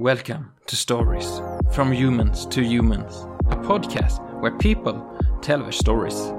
[0.00, 1.40] Welcome to Stories
[1.74, 5.02] from Humans to Humans, a podcast where people
[5.42, 6.32] tell their stories.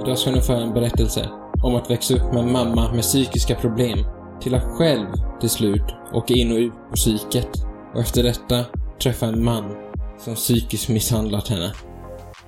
[0.00, 1.28] Idag ska ni få en berättelse
[1.62, 3.98] om att växa upp med en mamma med psykiska problem
[4.40, 5.06] till att själv
[5.40, 5.82] till slut
[6.12, 7.50] åka in och ut på psyket
[7.94, 8.64] och efter detta
[9.02, 11.72] träffa en man som psykiskt misshandlat henne.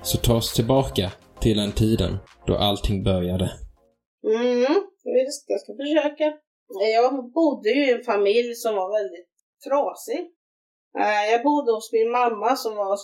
[0.01, 3.51] Så ta oss tillbaka till den tiden då allting började.
[4.23, 6.44] Mm, visst, jag ska försöka.
[6.67, 9.29] Jag bodde ju i en familj som var väldigt
[9.65, 10.21] trasig.
[10.97, 12.97] Eh, jag bodde hos min mamma som var,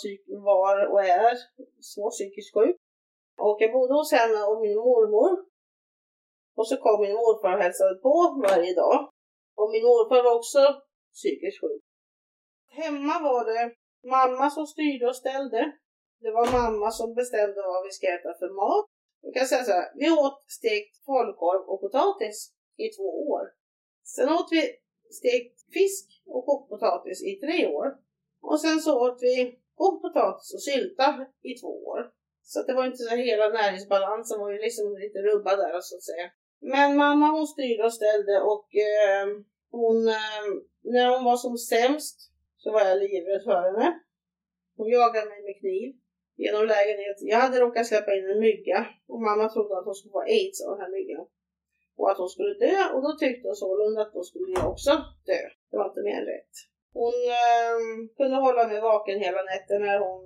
[0.51, 1.37] var och är
[1.81, 2.77] svårt psykiskt sjuk.
[3.37, 5.31] Och jag bodde hos henne och min mormor.
[6.57, 8.15] Och så kom min morfar och hälsade på
[8.47, 8.97] varje dag.
[9.59, 10.61] Och min morfar var också
[11.13, 11.83] psykiskt sjuk.
[12.79, 13.75] Hemma var det
[14.15, 15.61] mamma som styrde och ställde.
[16.23, 18.85] Det var mamma som bestämde vad vi ska äta för mat.
[19.21, 22.37] Jag kan säga så här, vi åt stekt falukorv och potatis
[22.77, 23.43] i två år.
[24.03, 24.61] Sen åt vi
[25.19, 27.87] stekt fisk och kokt potatis i tre år.
[28.41, 32.11] Och sen så åt vi kokt potatis och sylta i två år.
[32.43, 36.03] Så det var inte så hela näringsbalansen var ju liksom lite rubbad där så att
[36.03, 36.27] säga.
[36.59, 39.27] Men mamma hon styrde och ställde och eh,
[39.71, 40.43] hon, eh,
[40.81, 42.17] när hon var som sämst
[42.57, 43.99] så var jag livrädd för henne.
[44.77, 45.95] Hon jagade mig med kniv
[46.35, 47.27] genom lägenheten.
[47.27, 50.61] Jag hade råkat släppa in en mygga och mamma trodde att hon skulle få aids
[50.63, 51.25] av den här myggan
[52.01, 54.91] och att hon skulle dö och då tyckte hon sålunda att då skulle jag också
[55.25, 55.41] dö.
[55.69, 56.55] Det var inte mer än rätt.
[56.93, 57.77] Hon eh,
[58.17, 60.23] kunde hålla mig vaken hela natten när hon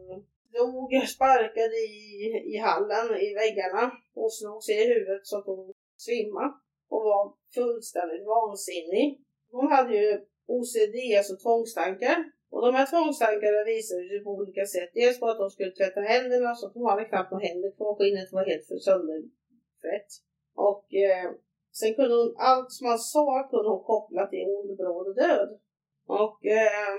[0.57, 2.05] dog, sparkade i,
[2.53, 3.91] i hallen, i väggarna.
[4.13, 6.53] Hon slog sig i huvudet så att hon svimmade
[6.89, 9.21] och var fullständigt vansinnig.
[9.51, 10.09] Hon hade ju
[10.47, 12.17] OCD, alltså tvångstankar.
[12.49, 14.89] Och de här tvångstankarna visade sig på olika sätt.
[14.93, 17.95] Dels på att de skulle tvätta händerna så att hon hade knappt några händer kvar.
[17.95, 20.09] Skinnet var helt sönderfett.
[20.55, 21.31] Och eh,
[21.79, 25.49] Sen kunde hon, allt som han sa kunde hon koppla till ond, bråd och död.
[26.21, 26.97] Och eh,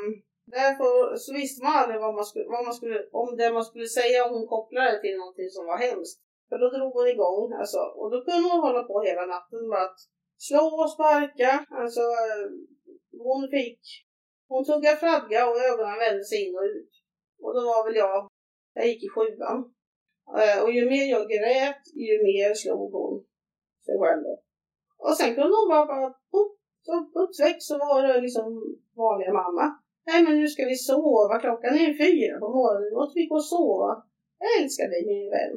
[0.57, 3.89] därför så visste man aldrig vad man skulle, vad man skulle, om det man skulle
[4.01, 6.19] säga om hon kopplade till någonting som var hemskt.
[6.49, 9.83] För då drog hon igång alltså, och då kunde hon hålla på hela natten med
[9.87, 10.01] att
[10.47, 11.53] slå och sparka.
[11.81, 12.05] Alltså
[13.27, 13.83] hon fick,
[14.49, 16.93] hon tuggade fradga och ögonen vände sig in och ut.
[17.45, 18.29] Och då var väl jag,
[18.75, 19.59] jag gick i sjuan.
[20.41, 23.25] Eh, och ju mer jag grät, ju mer slog hon
[23.87, 24.46] sig själv.
[24.99, 26.15] Och sen kunde hon bara, bara
[26.87, 26.93] så
[27.23, 28.47] uppväck så var det liksom
[28.97, 29.67] vanliga mamma.
[30.07, 33.35] Nej men nu ska vi sova, klockan är fyra på morgonen, nu måste vi gå
[33.35, 34.03] och sova.
[34.39, 35.55] Jag älskar dig min vän.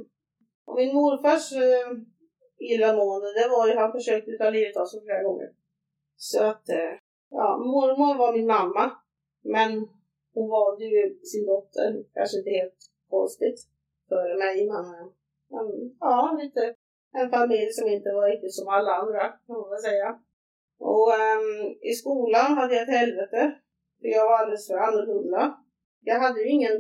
[0.68, 1.90] Och min morfars eh,
[2.70, 5.50] illamående, det var ju, han försökte ta livet av sig flera gånger.
[6.16, 6.94] Så att, eh,
[7.30, 8.92] ja, mormor var min mamma.
[9.44, 9.72] Men
[10.34, 12.80] hon valde ju sin dotter, kanske inte helt
[13.10, 13.60] konstigt,
[14.10, 14.68] före mig.
[14.74, 14.86] Men,
[15.54, 16.76] men ja, lite
[17.14, 20.10] en familj som inte var riktigt som alla andra, kan man väl säga.
[20.80, 21.50] Och um,
[21.92, 23.42] i skolan hade jag ett helvete.
[24.02, 25.58] För jag var alldeles för annorlunda.
[26.02, 26.78] Jag hade ju ingen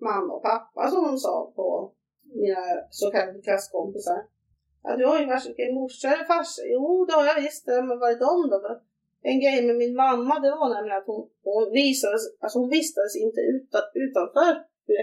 [0.00, 4.20] mamma och pappa som de sa på mina så kallade klasskompisar.
[4.82, 6.62] Ja, du har ju varken morsa eller farsa.
[6.74, 7.66] Jo, det har jag visst.
[7.66, 8.80] Men vad är de då?
[9.22, 13.16] En grej med min mamma, det var nämligen att hon, hon visades, alltså hon vistades
[13.16, 14.52] inte utan, utanför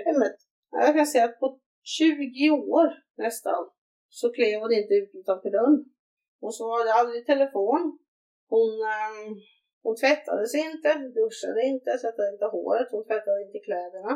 [0.07, 0.35] hemmet.
[0.71, 2.87] Jag kan säga att på 20 år
[3.17, 3.69] nästan
[4.19, 5.77] så klev hon inte ut utanför dörren.
[6.45, 7.81] Och så hade det aldrig telefon.
[8.53, 9.27] Hon, um,
[9.85, 10.89] hon tvättade sig inte,
[11.19, 14.13] duschade inte, tvättade inte håret, hon tvättade inte kläderna.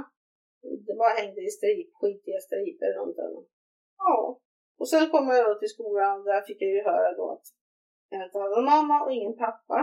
[0.86, 3.42] Det bara hängde i strip, skitiga striper runt henne.
[3.98, 4.40] Ja.
[4.80, 7.48] Och sen kom jag då till skolan och där fick jag ju höra då att
[8.10, 9.80] jag inte hade någon mamma och ingen pappa.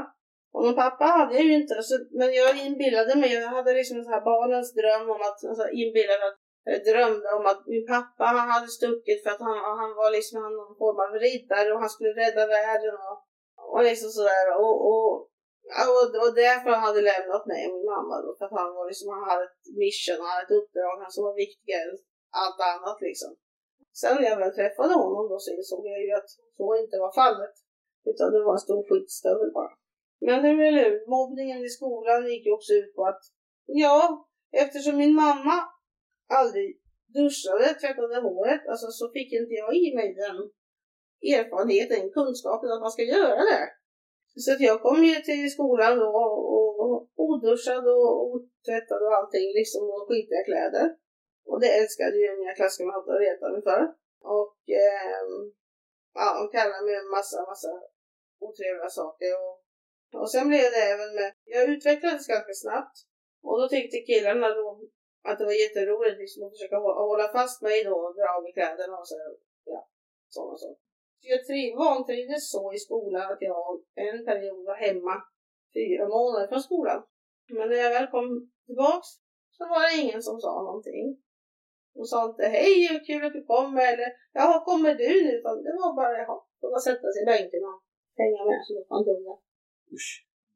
[0.53, 4.05] Och någon pappa hade jag ju inte, så, men jag inbillade mig, jag hade liksom
[4.05, 8.25] så här barnens dröm om att, alltså inbillade att Eh, drömde om att min pappa
[8.39, 11.95] han hade stuckit för att han, han var liksom någon form av riddare och han
[11.95, 13.19] skulle rädda världen och,
[13.73, 14.47] och liksom sådär.
[14.63, 15.11] Och, och,
[15.91, 18.87] och, och därför han hade lämnat mig och min mamma då, för att han var
[18.91, 21.99] liksom, han hade ett mission, han hade ett uppdrag han som var viktigare än
[22.43, 23.33] allt annat liksom.
[24.01, 27.13] Sen när jag väl träffade honom då så insåg jag ju att så inte var
[27.23, 27.55] fallet.
[28.11, 29.75] Utan det var en stor skitstövel bara.
[30.27, 33.23] Men hur är det Mobbningen i skolan gick ju också ut på att
[33.85, 34.27] ja,
[34.63, 35.57] eftersom min mamma
[36.29, 36.81] aldrig
[37.19, 40.37] duschade, tvättade håret, alltså så fick inte jag i mig den
[41.35, 43.65] erfarenheten, kunskapen att man ska göra det.
[44.45, 46.13] Så att jag kom ju till skolan då
[46.57, 50.87] och oduschad och otvättad och allting, liksom och skitiga kläder.
[51.51, 53.83] Och det älskade ju mina klasskamrater att reta mig för.
[54.39, 55.27] Och eh,
[56.21, 57.73] ja, de kallade mig en massa, massa
[58.47, 59.33] otrevliga saker.
[59.45, 59.57] Och,
[60.21, 62.97] och sen blev det även med, jag utvecklades ganska snabbt.
[63.47, 64.69] Och då tyckte killarna då
[65.29, 66.79] att det var jätteroligt liksom, att försöka
[67.11, 69.17] hålla fast mig då och dra av mig kläderna och så,
[69.65, 69.81] ja,
[70.29, 70.83] sådana saker.
[71.29, 75.15] Jag vantrivdes så i skolan att jag en period var hemma
[75.75, 77.01] fyra månader från skolan.
[77.57, 79.09] Men när jag väl kom tillbaks
[79.57, 81.07] så var det ingen som sa någonting.
[81.95, 84.09] De sa inte hej, vad kul att du kommer eller
[84.39, 85.33] jaha, kommer du nu?
[85.39, 87.79] Utan det var bara jaha, de var sätta sig i bänken och
[88.23, 89.33] hänga med så var man kunde.
[89.97, 90.13] Usch.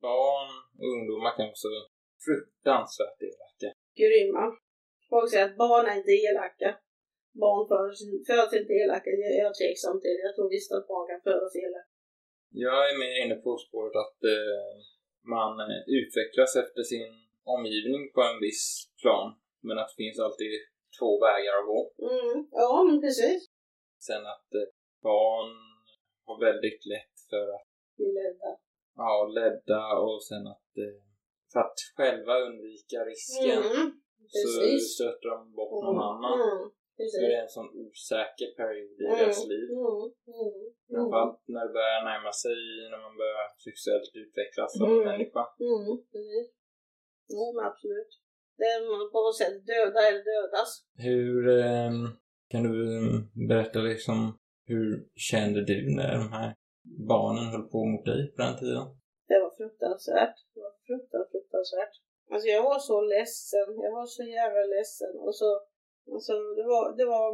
[0.06, 1.68] Barn och ungdomar kan vara så
[2.26, 3.68] fruktansvärt elaka.
[4.00, 4.44] Grymma.
[5.10, 6.70] Folk säger att barn är inte elaka.
[7.42, 10.18] Barn föds- inte elaka, det är jag tveksam till.
[10.26, 11.90] Jag tror visst att barn kan födas elaka.
[12.66, 14.72] Jag är mer inne på spåret att eh,
[15.34, 17.10] man eh, utvecklas efter sin
[17.56, 18.64] omgivning på en viss
[19.02, 19.26] plan.
[19.66, 20.52] Men att det finns alltid
[20.98, 21.80] två vägar att gå.
[22.12, 22.36] Mm.
[22.62, 23.40] Ja, men precis.
[24.08, 24.68] Sen att eh,
[25.08, 25.50] barn
[26.26, 27.68] har väldigt lätt för att
[28.06, 28.50] är ledda.
[28.96, 31.09] ja, ledda och sen att eh,
[31.52, 33.86] för att själva undvika risken Mm.
[34.34, 34.82] så Precis.
[34.96, 36.38] stöter de bort någon annan.
[36.48, 36.62] Mm.
[37.12, 39.18] Så det är en sån osäker period i Mm.
[39.18, 39.66] deras liv.
[39.80, 40.00] Mm.
[40.32, 40.52] Mm.
[40.54, 40.68] Mm.
[40.92, 42.58] Framförallt när det börjar närma sig,
[42.92, 45.04] när man börjar sexuellt utvecklas som Mm.
[45.10, 45.42] människa.
[45.68, 45.86] Mm.
[46.12, 46.46] Precis.
[47.34, 48.12] Jo, men absolut.
[48.58, 50.70] Det är man på något sätt döda eller dödas.
[51.08, 51.90] Hur eh,
[52.52, 52.72] kan du
[53.50, 54.18] berätta liksom
[54.70, 54.88] hur
[55.30, 56.50] kände du när de här
[57.12, 58.84] barnen höll på mot dig på den tiden?
[59.30, 60.36] Det var fruktansvärt.
[60.54, 61.94] Det var fruktansvärt, fruktansvärt.
[62.32, 63.68] Alltså jag var så ledsen.
[63.84, 65.12] Jag var så jävla ledsen.
[65.26, 65.50] Och så,
[66.12, 67.28] alltså det var, det var,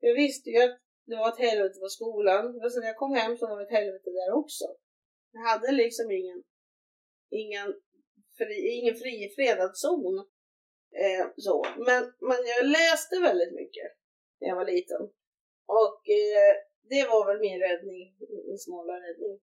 [0.00, 2.44] jag visste ju att det var ett helvete på skolan.
[2.60, 4.66] Men sen när jag kom hem så var det ett helvete där också.
[5.32, 6.42] Jag hade liksom ingen,
[7.30, 7.68] ingen
[8.38, 10.18] fri, ingen fri fredad zon.
[11.04, 11.66] Eh, så.
[11.76, 13.88] Men, men jag läste väldigt mycket
[14.40, 15.02] när jag var liten.
[15.66, 16.54] Och eh,
[16.92, 18.16] det var väl min räddning,
[18.46, 19.40] min smala räddning.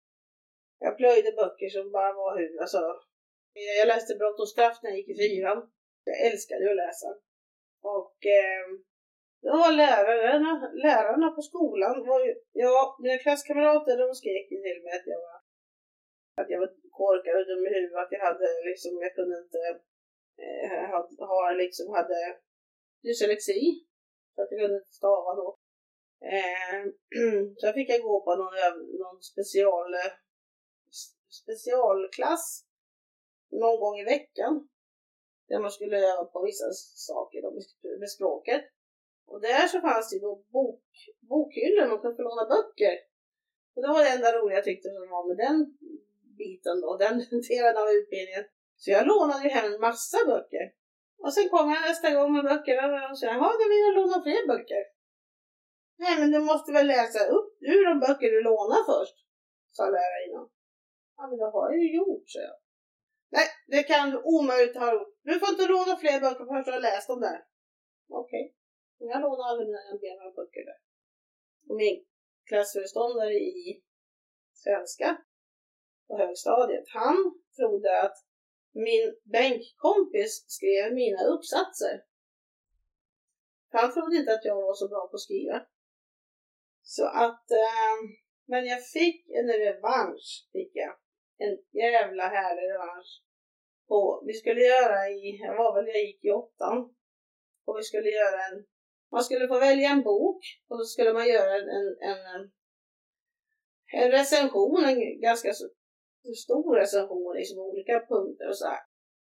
[0.79, 2.81] Jag plöjde böcker som bara var hur, alltså.
[3.57, 5.59] Eh, jag läste Brott och straff när jag gick i fyran.
[6.03, 7.09] Jag älskade ju att läsa.
[7.95, 8.65] Och eh,
[9.41, 10.53] det var lärarna,
[10.85, 15.19] lärarna på skolan var ju, ja, mina klasskamrater de skrek ju till mig att jag
[15.27, 15.37] var,
[16.39, 19.61] att jag var korkad och dum i huvudet, att jag hade liksom, jag kunde inte,
[20.45, 20.99] eh, ha,
[21.31, 22.19] ha liksom, hade
[23.03, 23.61] dyslexi.
[24.35, 25.49] Så att jag kunde inte stava då.
[26.33, 26.81] Eh,
[27.59, 28.57] så fick jag gå på någon,
[29.01, 29.91] någon special,
[31.41, 32.70] specialklass
[33.51, 34.67] någon gång i veckan.
[35.47, 36.65] Där man skulle öva på vissa
[37.09, 37.51] saker då
[37.99, 38.63] med- språket.
[39.27, 40.83] Och där så fanns det då bok,
[41.19, 42.95] bokhyllor man kunde få låna böcker.
[43.75, 45.57] Och det var det enda roliga jag tyckte som var med den
[46.37, 47.15] biten då, den
[47.49, 48.45] delen av utbildningen.
[48.81, 50.65] Så jag lånade ju hem en massa böcker.
[51.23, 54.17] Och sen kom jag nästa gång med böckerna och sa, jaha, då vill jag låna
[54.23, 54.83] fler böcker.
[56.03, 59.17] Nej, men du måste väl läsa upp ur de böcker du lånar först,
[59.71, 60.49] sa lärarinnan.
[61.17, 62.57] Ja, men det har jag ju gjort, sa jag.
[63.73, 65.13] Det kan du omöjligt ha gjort.
[65.23, 67.39] Du får inte låna fler böcker förrän du har läst dem där.
[68.09, 68.55] Okej.
[68.97, 69.81] Jag lånade aldrig mina
[70.11, 70.79] egna böcker där.
[71.67, 72.05] Och min
[72.49, 73.83] klassföreståndare i
[74.53, 75.17] svenska
[76.07, 77.17] på högstadiet, han
[77.57, 78.17] trodde att
[78.71, 81.95] min bänkkompis skrev mina uppsatser.
[83.71, 85.65] Han trodde inte att jag var så bra på att skriva.
[86.81, 87.97] Så att, eh,
[88.45, 90.95] men jag fick en revansch, fick jag.
[91.37, 93.21] En jävla härlig revansch.
[93.95, 96.77] Och vi skulle göra i, jag var väl, jag gick i åttan.
[97.65, 98.57] Och vi skulle göra en,
[99.11, 102.51] man skulle få välja en bok och så skulle man göra en, en, en,
[104.01, 105.65] en recension, en ganska så,
[106.45, 108.83] stor recension, liksom olika punkter och så här.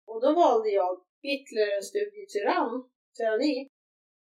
[0.07, 2.75] Och då valde jag Hitler en studietyrann,
[3.17, 3.69] tyranni.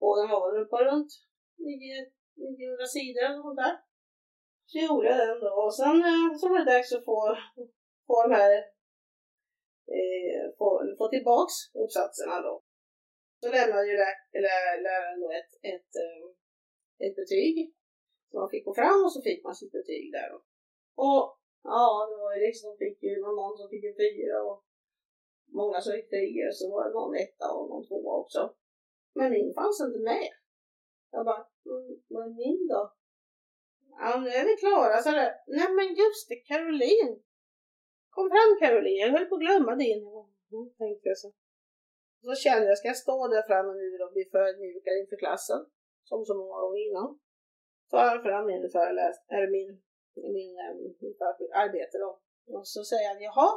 [0.01, 1.13] Och den var väl på runt
[1.59, 3.77] 900 sidor eller sånt där.
[4.71, 7.21] Så gjorde jag den då och sen eh, så var det dags att få,
[8.07, 8.76] få de här,
[9.99, 12.55] eh, få, få tillbaks uppsatserna då.
[13.41, 16.25] Så lämnade ju lä- lä- läraren då ett, ett, eh,
[17.07, 17.75] ett betyg
[18.31, 20.39] som man fick gå fram och så fick man sitt betyg där då.
[21.07, 21.23] Och
[21.63, 24.59] ja, det var ju liksom, fick ju det var någon som fick en fyra och
[25.61, 28.55] många som fick treor så var det någon etta och någon tvåa också.
[29.15, 30.31] Men min fanns inte med.
[31.11, 32.93] Jag bara, mm, vad är min då?
[33.99, 35.35] Ja, nu är vi klara, så det.
[35.47, 37.23] Nej men just det, Caroline.
[38.17, 40.03] Kom fram Caroline, jag höll på att glömma din.
[40.83, 41.31] Tänkte jag så.
[42.27, 45.61] Så kände jag, ska jag stå där framme nu och bli förödmjukad inför klassen?
[46.09, 47.09] Som så många gånger innan.
[47.91, 49.71] Så jag fram min föreläsning, eller min,
[50.37, 51.17] min, ehm, min,
[51.63, 52.11] arbete då.
[52.53, 53.51] Och så säger han, jaha,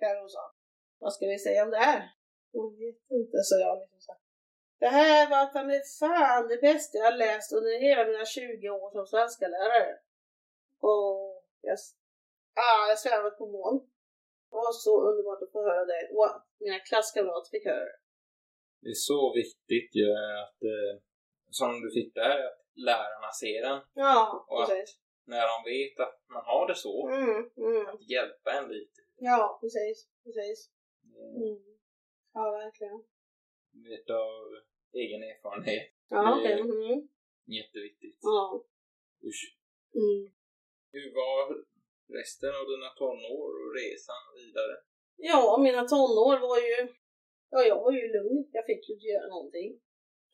[0.00, 0.44] Carro sa.
[1.02, 2.00] Vad ska vi säga om det här?
[2.52, 3.78] Jag vet inte, sa jag.
[3.80, 4.12] Liksom så.
[4.82, 8.70] Det här var ta mig fan det bästa jag har läst under hela mina 20
[8.70, 9.98] år som svenska lärare.
[10.80, 11.78] Och jag,
[12.54, 13.89] ah, jag svävade på moln.
[14.50, 16.02] Det var så underbart att få höra det.
[16.14, 17.98] Och att mina klasskamrater fick höra det.
[18.82, 20.08] Det är så viktigt ju
[20.44, 20.92] att, eh,
[21.58, 23.80] som du fick där, att lärarna ser en.
[23.94, 24.98] Ja, Och att- precis.
[25.24, 27.86] När de vet att man har det så, Mm, mm.
[27.86, 29.00] att hjälpa en lite.
[29.16, 30.08] Ja, precis.
[30.24, 30.70] Precis.
[31.36, 31.78] Mm.
[32.34, 32.98] Ja, verkligen.
[33.88, 34.34] Vet av
[34.92, 35.88] egen erfarenhet.
[36.08, 36.60] Ja, okej.
[36.60, 37.08] Mm.
[37.46, 38.18] Jätteviktigt.
[38.22, 38.64] Ja.
[39.28, 39.56] Usch.
[39.94, 40.32] Mm.
[40.92, 41.64] Hur var
[42.18, 44.74] resten av dina tonår och resan vidare?
[45.30, 46.76] Ja, mina tonår var ju...
[47.52, 48.38] Ja, jag var ju lugn.
[48.56, 49.70] Jag fick ju inte göra någonting.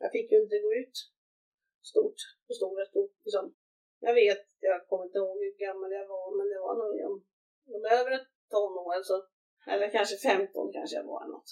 [0.03, 0.97] Jag fick ju inte gå ut
[1.91, 3.55] stort på stora stort liksom.
[4.07, 7.13] Jag vet, jag kommer inte ihåg hur gammal jag var, men det var nog jag,
[7.73, 9.17] jag var över ett tonår alltså.
[9.73, 11.51] Eller kanske 15 kanske jag var eller något.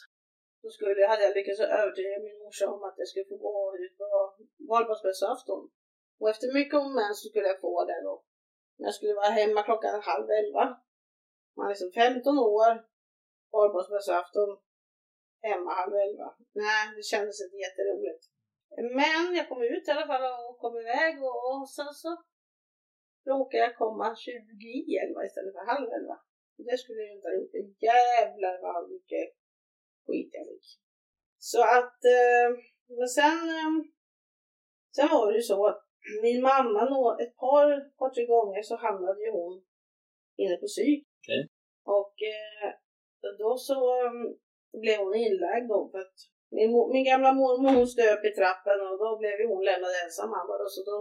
[0.62, 3.98] Då skulle, hade jag lyckats övertyga min morsa om att jag skulle få gå ut
[3.98, 4.08] på
[4.68, 5.70] valborgsmässoafton.
[6.20, 8.24] Och efter mycket om och men så skulle jag få det då.
[8.76, 10.66] Jag skulle vara hemma klockan halv elva.
[11.56, 12.72] Man är liksom 15 år,
[13.52, 14.50] valborgsmässoafton,
[15.42, 16.28] hemma halv elva.
[16.52, 18.24] Nej, det kändes inte jätteroligt.
[18.98, 22.10] Men jag kom ut i alla fall och kom iväg och, och sen så
[23.30, 26.16] råkade jag komma 20 i elva istället för halv elva.
[26.56, 27.82] Det skulle jag inte ha gjort.
[27.90, 29.24] Jävlar vad mycket
[30.06, 30.68] skit jag fick.
[31.38, 32.48] Så att, eh,
[32.98, 33.72] men sen, eh,
[34.96, 35.83] sen var det ju så att
[36.23, 37.66] min mamma nå- ett par,
[37.99, 39.54] par tre gånger så hamnade ju hon
[40.42, 41.06] inne på psyk.
[41.23, 41.42] Okej.
[41.96, 42.70] Och eh,
[43.38, 44.38] då så um,
[44.82, 46.18] blev hon inlagd då för att
[46.56, 50.30] min, min gamla mormor hon stöp i trappen och då blev ju hon lämnad ensam
[50.37, 50.96] mamma då så då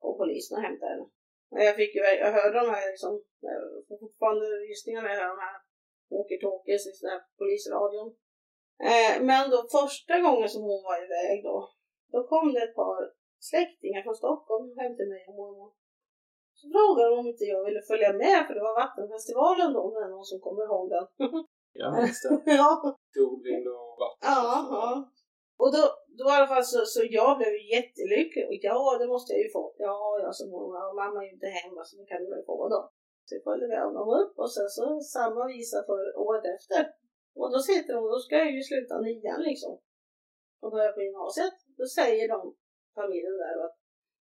[0.00, 1.06] kom polisen och hämtade henne.
[1.52, 3.58] Och jag fick ju, jag hörde de här liksom, jag
[3.88, 5.58] får fortfarande rysningar när jag hör de här
[6.12, 6.92] walkie-talkies i
[7.38, 8.08] polisradion.
[8.90, 11.56] Eh, men då första gången som hon var iväg då,
[12.12, 13.02] då kom det ett par
[13.50, 15.70] släktingar från Stockholm hem till mig och mormor.
[16.58, 19.94] Så frågade de om inte jag ville följa med för det var Vattenfestivalen då, om
[20.14, 21.06] någon som kommer ihåg den.
[21.82, 22.52] Jag minns det.
[22.60, 22.70] ja,
[23.14, 24.26] Solvind och vatten.
[24.32, 24.86] ja, ja.
[25.62, 25.82] Och då,
[26.18, 28.44] då i alla fall så, så jag blev ju jättelycklig.
[28.48, 29.64] Och ja, det måste jag ju få.
[29.86, 32.48] Ja, jag som mormor och mamma är ju inte hemma så det kan du väl
[32.50, 32.80] få då.
[33.28, 34.84] Så följde vi honom upp och sen så
[35.16, 36.82] samma visa för året efter.
[37.40, 39.72] Och då sitter de, då ska jag ju sluta nian liksom.
[40.62, 41.56] Och börja på gymnasiet.
[41.78, 42.40] Då säger de,
[43.00, 43.76] familjen där att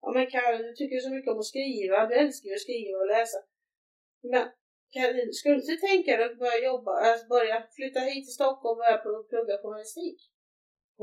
[0.01, 1.97] Ja men Karin, du tycker så mycket om att skriva.
[2.09, 3.39] Du älskar ju att skriva och läsa.
[4.31, 4.45] Men
[4.95, 8.71] Karin, skulle du inte tänka dig att börja jobba, alltså börja flytta hit till Stockholm
[8.71, 10.19] och börja på- plugga journalistik?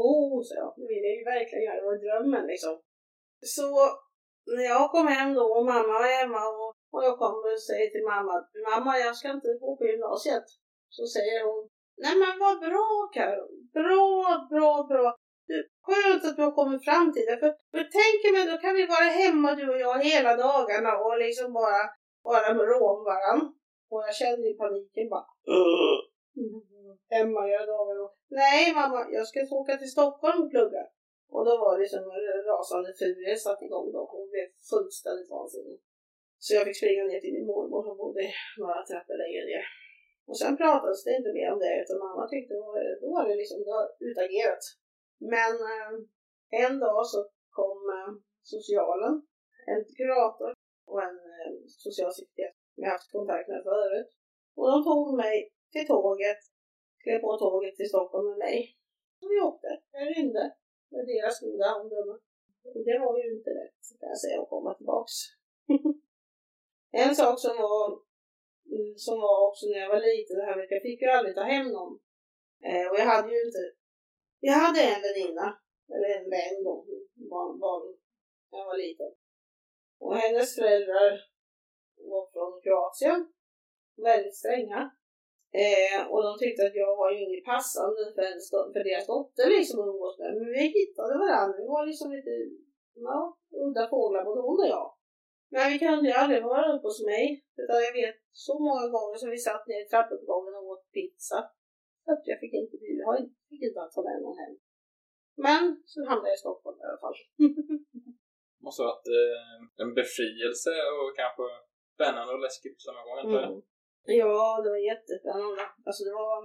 [0.09, 0.71] Oh, så jag.
[0.77, 1.81] Det vill jag ju verkligen göra.
[1.81, 2.75] Det var drömmen liksom.
[3.55, 3.69] Så
[4.57, 7.89] när jag kom hem då och mamma var hemma och, och jag kommer och säger
[7.91, 10.47] till mamma att mamma jag ska inte gå på gymnasiet.
[10.97, 11.63] Så säger hon
[12.05, 13.55] Nej men vad bra Karin.
[13.79, 15.17] Bra, bra, bra.
[15.49, 17.37] Du, skönt att du har kommit fram till det.
[17.43, 21.19] För, för tänker mig, då kan vi vara hemma du och jag hela dagarna och
[21.25, 21.83] liksom bara,
[22.29, 23.47] bara rå om varandra.
[23.91, 25.29] Och jag kände ju paniken bara.
[26.39, 26.61] Mm,
[27.17, 28.05] hemma hela dagarna.
[28.41, 30.85] Nej mamma, jag ska åka till Stockholm och plugga.
[31.35, 34.03] Och då var det som en rasande furie satt igång då.
[34.13, 35.79] Hon blev fullständigt vansinnig.
[36.45, 38.25] Så jag fick springa ner till min mormor som bodde
[38.63, 39.65] några trappor längre ner.
[40.29, 43.09] Och sen pratades det inte mer om det utan mamma tyckte då var det, då
[43.15, 44.65] var det liksom det var utagerat.
[45.19, 45.93] Men eh,
[46.65, 47.19] en dag så
[47.51, 49.15] kom eh, socialen,
[49.73, 50.53] en kurator
[50.91, 54.11] och en eh, socialsekreterare som jag haft kontakt med förut.
[54.57, 55.37] Och de tog mig
[55.73, 56.41] till tåget,
[57.03, 58.59] klev på tåget till Stockholm med mig.
[59.21, 60.45] Och vi åkte, jag rymde
[60.93, 62.17] med deras goda omdöme.
[62.75, 65.13] Och det var ju inte lätt kan jag säga att komma tillbaks.
[67.05, 67.87] en sak som var,
[68.73, 71.09] mm, som var också när jag var liten, det här med att jag fick ju
[71.09, 71.95] aldrig ta hem någon.
[72.69, 73.63] Eh, och jag hade ju inte
[74.41, 75.59] jag hade en väninna,
[75.95, 77.97] eller en vän då, barn, barn,
[78.51, 79.13] när jag var liten.
[79.99, 81.11] Och hennes föräldrar
[82.11, 83.33] var från Kroatien,
[83.97, 84.81] väldigt stränga.
[85.65, 89.47] Eh, och de tyckte att jag var ju inget passande för, hennes, för deras dotter
[89.57, 90.31] liksom att umgås med.
[90.39, 92.33] Men vi hittade varandra, vi var liksom lite,
[92.95, 93.19] ja,
[93.65, 94.89] udda fåglar både hon och jag.
[95.53, 97.25] Men vi kunde ju aldrig vara uppe hos mig.
[97.63, 101.39] Utan jag vet så många gånger som vi satt ner i trappuppgången och åt pizza.
[102.13, 103.15] Att jag fick inte, jag
[103.49, 104.55] fick inte ta med någon hem.
[105.47, 107.19] Men så hamnade jag i Stockholm i alla fall.
[108.65, 111.45] Måste ha varit eh, en befrielse och kanske
[111.95, 113.19] spännande och läskigt på samma gång.
[113.19, 113.63] Mm.
[114.23, 115.63] Ja, det var jättespännande.
[115.87, 116.37] Alltså det var,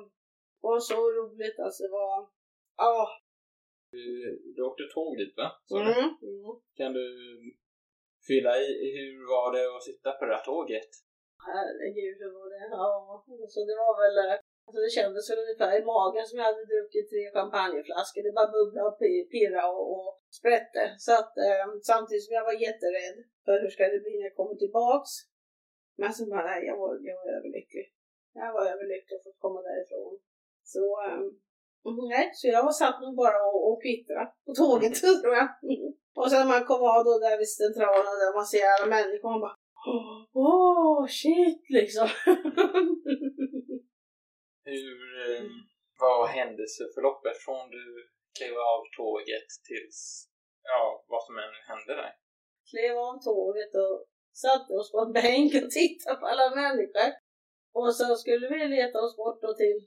[0.59, 1.59] det var så roligt.
[1.65, 2.15] Alltså det var,
[2.77, 2.95] ja.
[3.91, 4.03] Du,
[4.55, 5.47] du åkte tåg dit va?
[5.79, 6.03] Mm.
[6.31, 6.53] Mm.
[6.77, 7.05] Kan du
[8.27, 10.91] fylla i, hur var det att sitta på det där tåget?
[11.47, 12.65] Herregud, hur var det?
[12.81, 12.91] Ja,
[13.53, 16.71] så det var väl, eh, alltså det kändes väl ungefär i magen som jag hade
[16.71, 18.21] druckit tre champagneflaskor.
[18.23, 18.99] Det bara bubblade och
[19.33, 20.83] pirrade och, och sprätte.
[21.05, 24.39] Så att eh, samtidigt som jag var jätterädd för hur ska det bli när jag
[24.39, 25.11] kommer tillbaks.
[26.01, 27.87] Men så bara, nej, jag var, jag var överlycklig.
[28.33, 30.13] Jag var överlycklig att få komma därifrån.
[30.73, 31.21] Så, eh,
[32.13, 35.47] nej, så jag satt nog bara och, och kvittrade på tåget tror jag.
[36.19, 39.29] Och sen när man kom av då där vid centralen där man ser alla människor,
[39.29, 39.57] man bara
[40.33, 42.07] Åh, oh, shit liksom.
[44.63, 45.43] Hur, eh,
[45.99, 47.85] vad var händelseförloppet från du
[48.37, 49.99] klev av tåget tills,
[50.63, 52.13] ja, vad som än hände där?
[52.71, 53.97] Klev av tåget och
[54.43, 57.09] satte oss på en bänk och tittade på alla människor.
[57.79, 59.79] Och så skulle vi leta oss bort då till,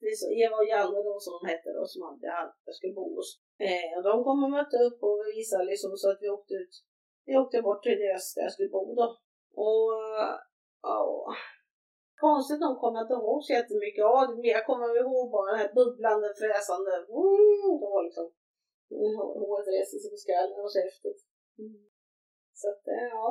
[0.00, 3.30] till Eva och Janne då som de hette då, som alltid hade, skulle bo hos.
[3.68, 6.74] Eh, och de kom och mötte upp och visade liksom så att vi åkte ut.
[7.26, 9.08] Vi åkte bort till deras, där jag skulle bo då.
[9.64, 9.86] Och
[10.22, 10.34] eh,
[10.82, 11.34] ja,
[12.24, 14.34] konstigt nog kommer jag inte ihåg så jättemycket av det.
[14.40, 16.92] Men jag kommer ihåg bara det här bubblande, fräsande.
[17.20, 18.26] Mm, var liksom
[19.40, 21.20] håret reste sig på skallen och häftigt.
[21.62, 21.80] Mm.
[22.60, 23.28] Så att, eh, ja.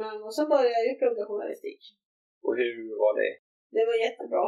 [0.00, 1.82] Men och så började jag ju plugga journalistik.
[2.46, 3.32] Och hur var det?
[3.74, 4.46] Det var jättebra.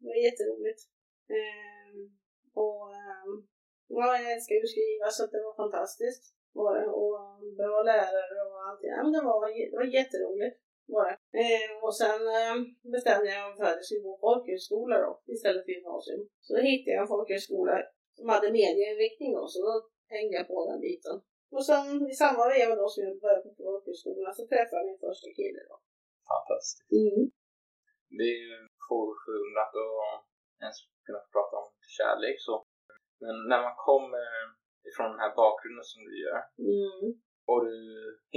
[0.00, 0.80] Det var jätteroligt.
[1.36, 1.98] Ehm,
[2.64, 3.32] och ehm,
[3.96, 6.22] ja, jag älskar ju att skriva så det var fantastiskt.
[6.60, 6.86] Var det.
[7.00, 7.18] Och
[7.60, 8.90] bra lärare och allting.
[8.96, 9.38] Ja, men det, var,
[9.70, 10.58] det var jätteroligt.
[10.94, 11.16] Var det.
[11.42, 12.60] Ehm, och sen ehm,
[12.94, 16.22] bestämde jag mig för att jag skulle gå folkhögskola då istället för gymnasium.
[16.44, 17.72] Så då hittade jag en folkhögskola
[18.18, 19.72] som hade medieinriktning då, så då
[20.14, 21.16] hängde jag på den biten.
[21.56, 25.04] Och sen i samma veva då som jag började på folkhögskolan så träffade jag min
[25.06, 25.76] första kille då.
[26.32, 26.80] Fantastiskt.
[27.00, 27.22] Mm.
[28.18, 28.56] Det är ju
[28.88, 30.24] förunnat att
[30.64, 32.54] ens kunna prata om kärlek så.
[33.24, 34.26] Men när man kommer
[34.88, 36.40] ifrån den här bakgrunden som du gör
[36.70, 37.04] Mm.
[37.50, 37.78] och du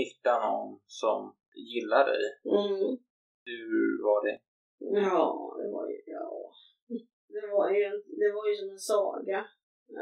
[0.01, 1.19] hittar någon som
[1.55, 2.97] gillar dig, Mm.
[3.45, 4.37] hur var det?
[4.79, 6.51] Ja, det var ju, ja.
[7.35, 7.85] Det var ju,
[8.21, 9.39] det var ju som en saga.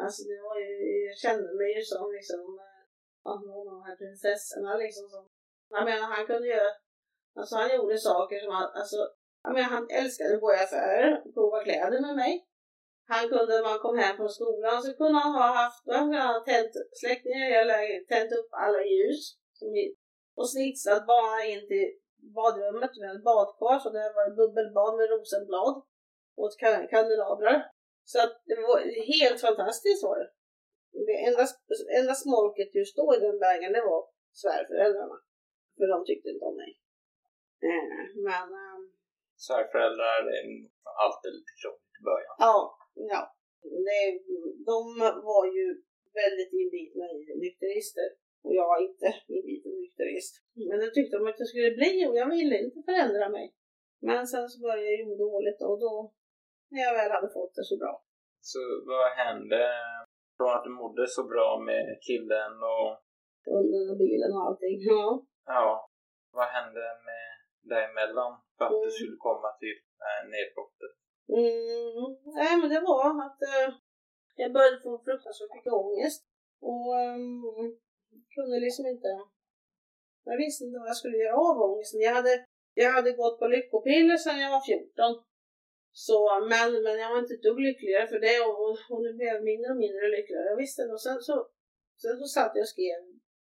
[0.03, 0.71] Alltså det var ju,
[1.07, 2.81] jag kände mig ju som liksom, eh,
[3.23, 5.23] ja, någon av de här prinsessorna liksom som,
[5.69, 6.71] jag menar han kunde göra,
[7.39, 8.99] alltså han gjorde saker som han, alltså,
[9.43, 12.33] jag menar han älskade att gå i affärer och prova kläder med mig.
[13.13, 16.09] Han kunde, när man kom hem från skolan så kunde han ha haft, han
[16.49, 19.21] tänt, släckt ner hela lägenheten, tänt upp alla ljus
[19.59, 19.69] som
[20.37, 21.87] och snitslat bara in till
[22.39, 25.75] badrummet med ett badkar så där var det bubbelbad med rosenblad
[26.41, 27.57] och kan- kandelabrar.
[28.11, 28.77] Så att det var
[29.13, 30.29] helt fantastiskt var det.
[31.09, 31.43] Det enda,
[31.99, 34.01] enda smolket just då i den vägen det var
[34.41, 35.17] svärföräldrarna.
[35.77, 36.71] För de tyckte inte om mig.
[37.67, 38.83] Eh, Men ehm,
[39.45, 40.43] Svärföräldrar är
[41.03, 42.35] alltid lite krångligt i början.
[42.47, 42.57] ja,
[43.13, 43.21] ja.
[43.87, 44.01] Det,
[44.71, 44.79] de
[45.31, 45.65] var ju
[46.21, 48.07] väldigt inbitna i nykterister.
[48.47, 50.33] Och jag var inte inbiten nykterist.
[50.69, 53.45] Men det tyckte de att jag skulle bli och jag ville inte förändra mig.
[54.09, 55.93] Men sen så började jag må dåligt och då,
[56.71, 57.93] när jag väl hade fått det så bra.
[58.51, 58.59] Så
[58.91, 59.61] vad hände
[60.37, 62.89] från att du mådde så bra med killen och
[63.53, 64.75] Hunden och bilen och allting.
[64.91, 65.03] Ja.
[65.45, 65.67] ja,
[66.37, 67.27] vad hände med
[67.71, 68.97] däremellan för att du Mm.
[68.97, 70.93] skulle komma till här nedbrottet?
[71.39, 72.05] Mm.
[72.39, 73.69] Nej men det var att eh,
[74.41, 76.21] jag började få fruktansvärt mycket ångest.
[76.69, 77.33] Och um,
[78.35, 79.11] kunde liksom inte...
[80.29, 82.01] Jag visste inte vad jag skulle göra av ångesten.
[82.07, 82.33] Jag hade,
[82.73, 85.23] jag hade gått på lyckopiller sedan jag var 14.
[86.07, 86.19] Så,
[86.51, 89.43] men, men jag var inte ett dugg lyckligare för det och, och nu blev jag
[89.49, 90.45] mindre och mindre lyckligare.
[90.53, 90.93] Jag visste det.
[90.93, 91.35] Och sen så,
[92.01, 92.99] sen så satt jag och skrev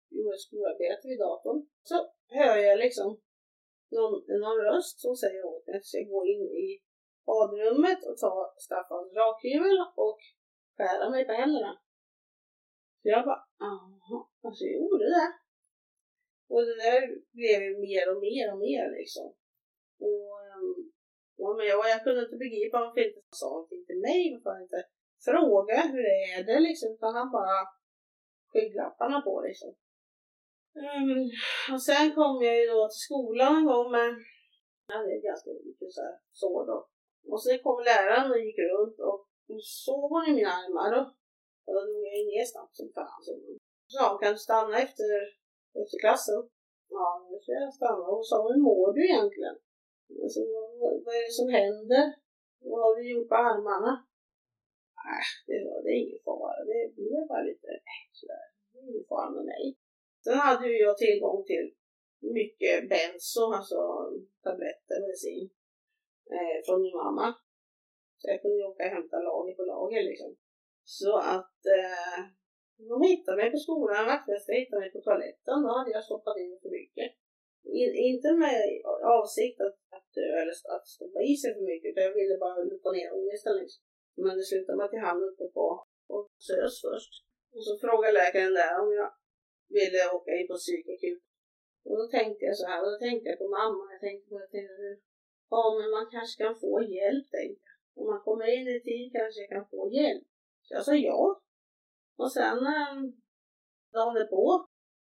[0.09, 1.59] gjorde skolarbete vid datorn.
[1.89, 1.95] Så
[2.37, 3.09] hör jag liksom
[3.95, 4.13] någon,
[4.43, 6.67] någon röst som säger åt mig att jag ska gå in i
[7.25, 10.19] badrummet och ta Staffans rakhyvel och
[10.77, 11.71] skära mig på händerna.
[13.01, 15.29] Så jag bara, jaha, alltså jag gjorde det.
[16.53, 17.01] Och det där
[17.37, 19.27] blev ju mer och mer och mer liksom.
[20.07, 20.77] Och, ehm,
[21.41, 24.49] ja, men jag, jag kunde inte begripa varför inte han sa någonting till mig, varför
[24.49, 24.83] han inte
[25.27, 27.57] frågade hur är det liksom, utan han bara
[28.51, 29.71] skygglapparna på liksom.
[30.85, 31.29] Um,
[31.73, 34.09] och sen kom jag ju då till skolan en gång med,
[34.87, 36.77] jag hade ganska mycket så här så då.
[37.31, 39.19] Och sen kom läraren och gick runt och
[39.61, 41.07] såg hon i mina armar och
[41.67, 43.19] och då drog jag ner snabbt som fan.
[43.25, 43.59] Så hon
[43.95, 45.09] sa, kan du stanna efter,
[45.81, 46.39] efter klassen?
[46.95, 48.03] Ja, nu ska jag stanna.
[48.07, 49.57] Och hon sa, hur mår du egentligen?
[50.23, 50.39] Alltså,
[50.81, 52.05] vad, vad, är det som händer?
[52.69, 53.93] Vad har du gjort på armarna?
[55.15, 56.65] Äh, det, var, det är ingen fara.
[56.71, 58.45] Det blev bara lite äh, sådär.
[58.69, 59.63] Det är ingen fara med mig.
[60.23, 61.67] Sen hade ju jag tillgång till
[62.39, 63.79] mycket benzo, alltså
[64.43, 65.49] tabletter, medicin,
[66.35, 67.27] eh, från min mamma.
[68.17, 70.37] Så jag kunde ju åka och hämta lager på lager liksom.
[70.87, 72.19] Så att eh,
[72.89, 75.57] de hittade mig på skolan, vaktmästaren hittade mig på toaletten.
[75.63, 77.09] Då hade jag stoppat in för mycket.
[77.79, 78.57] In, inte med
[79.19, 82.63] avsikt att, att dö eller att stoppa i sig för mycket, utan jag ville bara
[82.71, 83.81] luta ner ångesten liksom.
[84.23, 85.67] Men det slutade med att jag hamnade uppe på,
[86.15, 87.13] och SÖS först.
[87.55, 89.09] Och så frågade läkaren där om jag
[89.77, 91.23] ville åka in på psykakut.
[91.87, 94.35] Och då tänkte jag så här, och då tänkte jag på mamma, jag tänkte på
[94.39, 94.49] jag
[95.53, 97.77] ja men man kanske kan få hjälp tänkte jag.
[97.99, 100.27] Om man kommer in i tid kanske jag kan få hjälp.
[100.67, 101.41] Så jag sa ja.
[102.17, 102.57] Och sen
[103.93, 104.67] dagen på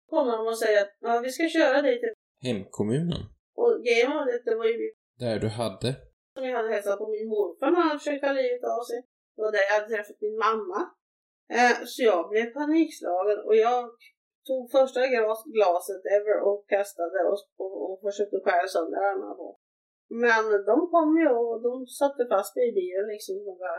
[0.10, 2.14] kommer de och säger att ja, vi ska köra dig till...
[2.48, 3.22] Hemkommunen.
[3.62, 4.92] Och grejen var att det var ju
[5.24, 5.90] Där du hade.
[6.36, 9.00] som jag hade hälsade på min morfar när han försökte ta livet av sig.
[9.36, 10.80] Det var där jag hade träffat min mamma.
[11.58, 13.82] Eh, så jag blev panikslagen och jag
[14.48, 19.50] tog första glas, glaset ever och kastade och, och, och försökte skära sönder armarna på.
[20.24, 23.36] Men de kom ju och de satte fast mig i bilen liksom.
[23.50, 23.74] Några,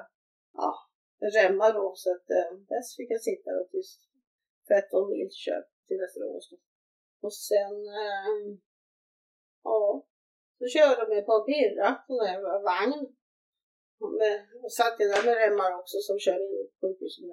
[0.60, 0.70] ja,
[1.20, 3.90] remmar då så att eh, dess fick jag sitta då tills
[4.68, 6.50] 13 mil köp till Västerås.
[6.50, 6.56] Då.
[7.26, 8.36] Och sen, eh,
[9.64, 10.06] ja,
[10.58, 13.02] så körde de mig på en pirra, på en vagn.
[14.20, 17.24] Med, och satt jag där med remmar också som kör in på sjukhuset.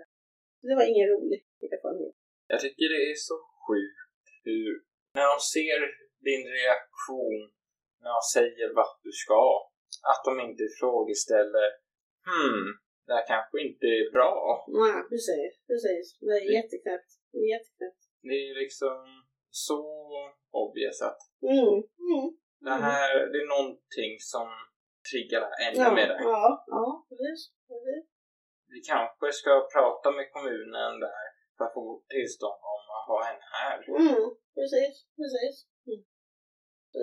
[0.62, 1.40] Det var ingen rolig
[1.74, 2.16] erfarenhet.
[2.48, 4.72] Jag tycker det är så sjukt hur,
[5.16, 5.80] när de ser
[6.28, 7.40] din reaktion
[8.02, 9.44] när de säger vart du ska,
[10.12, 11.70] att de inte frågeställer
[12.30, 12.68] hmm,
[13.06, 14.34] det här kanske inte är bra.
[14.82, 16.06] Nej, precis, precis.
[16.20, 17.12] Det är jätteknäppt.
[17.32, 18.04] Det är jätteknäppt.
[18.28, 18.98] Det är liksom
[19.68, 19.82] så
[20.64, 21.22] obvious att
[21.54, 21.76] Mm,
[22.10, 22.28] mm.
[22.68, 24.48] det här, det är någonting som
[25.10, 26.10] triggar det här ännu Ja, mer.
[26.32, 27.42] ja, ja, precis.
[27.70, 28.04] precis.
[28.74, 31.26] Vi kanske ska prata med kommunen där
[31.58, 31.86] för att få
[32.16, 33.78] tillstånd om att ha henne här.
[34.02, 34.24] Mm,
[34.58, 35.56] precis, precis.
[35.90, 36.02] Mm.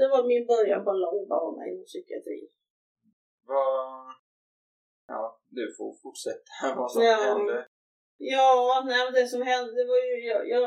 [0.00, 2.48] Det var min början på en lång bana inom psykiatrin.
[3.50, 3.78] Vad...
[5.12, 7.16] Ja, du får fortsätta vad som Ja.
[7.28, 7.66] hände.
[8.36, 10.64] Ja, nej, det som hände var ju, jag, jag,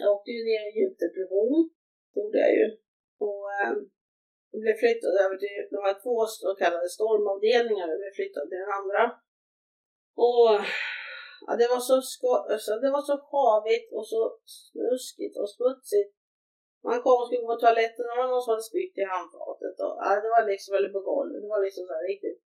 [0.00, 1.70] jag åkte ju ner i djup depression.
[2.12, 2.66] Det gjorde jag ju.
[3.26, 3.72] Och eh,
[4.50, 8.62] jag blev flyttad över till, det var två så kallade stormavdelningar, jag blev flyttad till
[8.64, 9.02] den andra.
[10.26, 10.48] Och
[11.46, 14.20] ja, det var så, sko- alltså, det var så havigt och så
[14.58, 16.12] snuskigt och smutsigt.
[16.88, 19.04] Man kom och skulle gå på toaletten och det var någon som hade spytt i
[19.16, 19.74] handfatet.
[19.84, 22.40] Och, ja, det var liksom, eller på golvet, det var liksom så här riktigt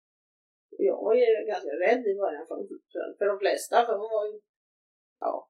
[0.79, 2.57] jag var ju ganska rädd i början för,
[2.93, 4.41] för, för de flesta, för de var ju,
[5.21, 5.49] ja,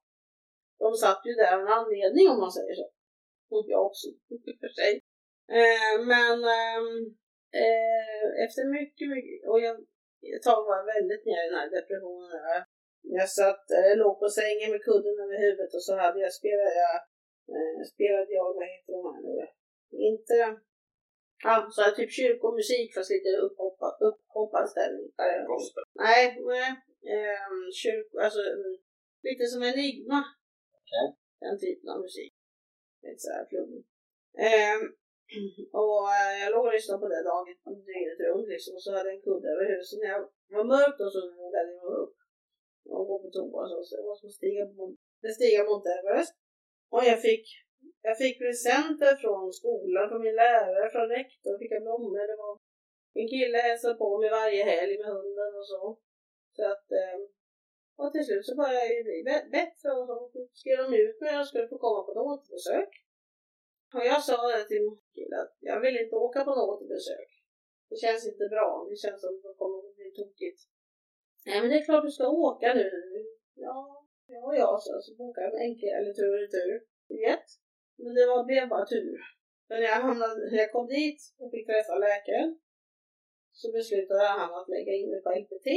[0.79, 2.87] de satt ju där av en anledning om man säger så.
[3.55, 4.93] Och jag också, i och för sig.
[5.61, 6.89] Eh, men ehm,
[7.63, 9.75] eh, efter mycket, mycket, och jag,
[10.37, 12.31] ett tag var jag väldigt nere i den här depressionen.
[12.53, 12.63] Jag,
[13.19, 16.75] jag satt, eh, låg på sängen med kudden över huvudet och så hade jag spelade
[16.85, 16.97] jag,
[17.55, 19.37] eh, spelade jag, vad heter de här nu?
[20.11, 20.35] Inte
[21.47, 25.09] Ja, så här, typ kyrkomusik fast lite upphoppa, upphoppad ställning.
[25.25, 25.85] Eh, Gospel.
[26.05, 26.71] Nej, nej.
[27.17, 28.75] Um, kyrk, alltså mm,
[29.27, 30.21] lite som Enigma.
[30.79, 31.07] Okej.
[31.43, 32.35] Den typen av musik.
[33.05, 33.85] Lite så här flummig.
[34.49, 34.83] Ehm,
[35.83, 37.47] och eh, jag låg och lyssnade på det dagen,
[37.89, 38.71] dygnet runt liksom.
[38.77, 39.83] Och så hade jag en kudde över.
[39.89, 40.23] Så när jag
[40.57, 42.17] var mörkt och så vågade jag gå upp
[42.95, 43.77] och gå på toa och så.
[43.85, 44.83] Så det var som att stiga på,
[45.23, 46.35] bestiga Mount Everest.
[46.95, 47.47] Och jag fick
[48.09, 52.27] jag fick presenter från skolan, från min lärare, från rektorn, fick jag blommor.
[52.31, 52.55] Det var
[53.21, 55.83] en kille hälsade på mig varje helg med hunden och så.
[56.57, 57.23] Så att, ehm,
[58.01, 59.19] och till slut så började jag ju bli
[59.59, 60.17] bättre och så
[60.61, 62.93] skrev de ut mig och jag skulle få komma på ett återbesök.
[63.95, 67.31] Och jag sa det till min kille att jag vill inte åka på något återbesök.
[67.91, 70.61] Det känns inte bra, det känns som att det kommer att bli tokigt.
[71.47, 72.91] Nej men det är klart du ska åka nu.
[73.55, 73.79] Ja,
[74.27, 76.73] ja, ja, så, så bokade jag en enkel eller tur och retur.
[77.09, 77.49] Biljett.
[78.03, 79.17] Men det var, blev bara tur.
[79.67, 82.51] För när jag, hamnade, när jag kom dit och fick träffa läkaren
[83.61, 85.69] så beslutade han att lägga in mig på LPT.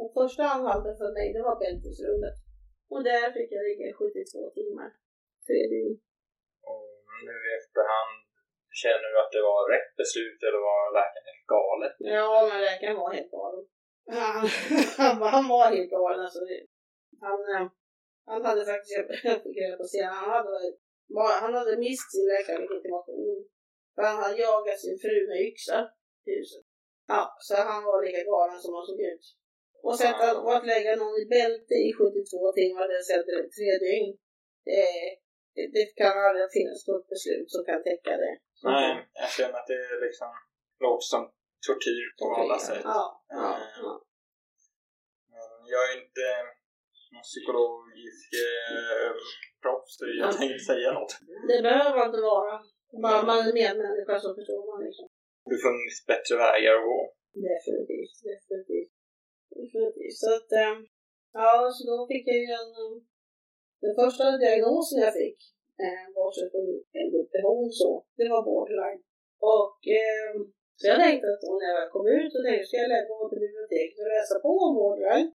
[0.00, 2.36] Och första anhalten för mig det var bältesrummet.
[2.92, 4.90] Och där fick jag ligga i 72 timmar.
[5.46, 5.94] Tre dygn.
[6.72, 6.86] Och
[7.26, 8.16] nu i efterhand,
[8.82, 11.94] känner du att det var rätt beslut eller var läkaren helt galet?
[12.16, 13.64] Ja, men läkaren var helt galen.
[14.18, 14.42] Han,
[15.34, 16.40] han, var- helt galen alltså.
[17.26, 17.66] Han, eh,
[18.30, 18.96] han hade faktiskt,
[19.30, 20.58] jag fick reda på senare, han hade,
[21.42, 23.40] han hade mist sin läkarlegitimation.
[23.94, 25.78] För han hade jagat sin fru med yxa
[26.26, 26.64] i huset.
[27.12, 29.26] Ja, så han var lika galen som han såg ut.
[29.86, 33.22] Och, sätta, och att lägga någon i bälte i 72 timmar, det vill säga
[33.56, 34.10] tre dygn,
[34.68, 34.84] det,
[35.54, 38.34] det, det kan aldrig finnas något beslut som kan täcka det.
[38.72, 38.90] Nej,
[39.22, 40.30] jag känner att det är liksom
[40.84, 41.22] låter som
[41.66, 42.84] tortyr på alla sätt.
[42.84, 43.50] Ja, ja,
[43.82, 43.92] ja.
[45.32, 46.26] Men jag är inte
[47.12, 49.10] någon psykologisk eh,
[49.64, 50.28] proffs, så jag Ja.
[50.38, 51.12] tänkte säga något.
[51.50, 52.54] Det behöver man inte vara.
[53.04, 55.06] Bara man är medmänniska så förstår man liksom.
[55.50, 57.00] Det funnits bättre vägar att gå.
[57.48, 58.92] Definitivt, definitivt.
[59.58, 60.16] Definitivt.
[60.22, 60.74] Så att, eh,
[61.40, 62.70] ja, så då fick jag ju en...
[62.84, 62.94] eh,
[63.84, 65.38] Den första diagnosen jag fick,
[65.84, 66.66] eh, bortsett från
[67.16, 69.02] depression så, det var borderline.
[69.56, 70.32] Och eh,
[70.78, 73.42] så jag tänkte att när jag kom ut så tänkte jag, ska jag gå till
[73.46, 75.28] biblioteket och läsa på om borderline?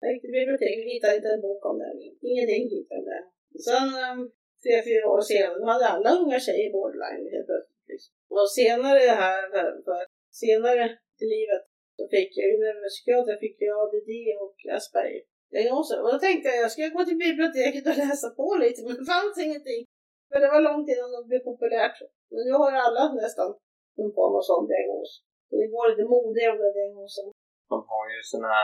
[0.00, 1.90] Jag gick till biblioteket och hittade inte en bok om det.
[2.30, 3.24] Ingenting hittade jag.
[3.68, 4.20] Sen ehm,
[4.62, 7.88] tre, fyra år senare, då hade alla unga tjejer borderline helt plötsligt.
[7.92, 8.12] Liksom.
[8.36, 10.00] Och senare här, för, för
[10.42, 10.84] senare
[11.22, 11.62] i livet,
[11.96, 14.10] så fick jag ju neuropsykiater, fick jag ADD
[14.44, 15.24] och Asperger.
[16.04, 19.06] Och då tänkte jag, jag ska gå till biblioteket och läsa på lite, men det
[19.14, 19.82] fanns ingenting.
[20.28, 21.98] För det var långt innan det blev populärt.
[22.32, 23.48] Men nu har alla nästan
[23.96, 25.10] någon form av sån diagnos.
[25.48, 27.26] Så det går lite modigare med diagnosen.
[27.72, 28.54] De har ju såna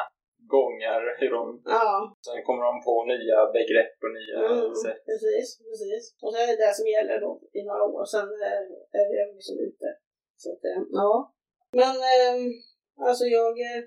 [0.56, 1.42] gånger hur de...
[1.76, 1.88] Ja,
[2.26, 5.00] Sen kommer de på nya begrepp och nya mm, sätt.
[5.10, 6.02] precis, precis.
[6.22, 8.62] Och så är det det som gäller då i några år, sen är,
[9.00, 9.86] är det liksom ute.
[10.42, 11.12] Så att, eh, ja.
[11.80, 12.36] Men eh,
[13.08, 13.82] alltså jag, eh,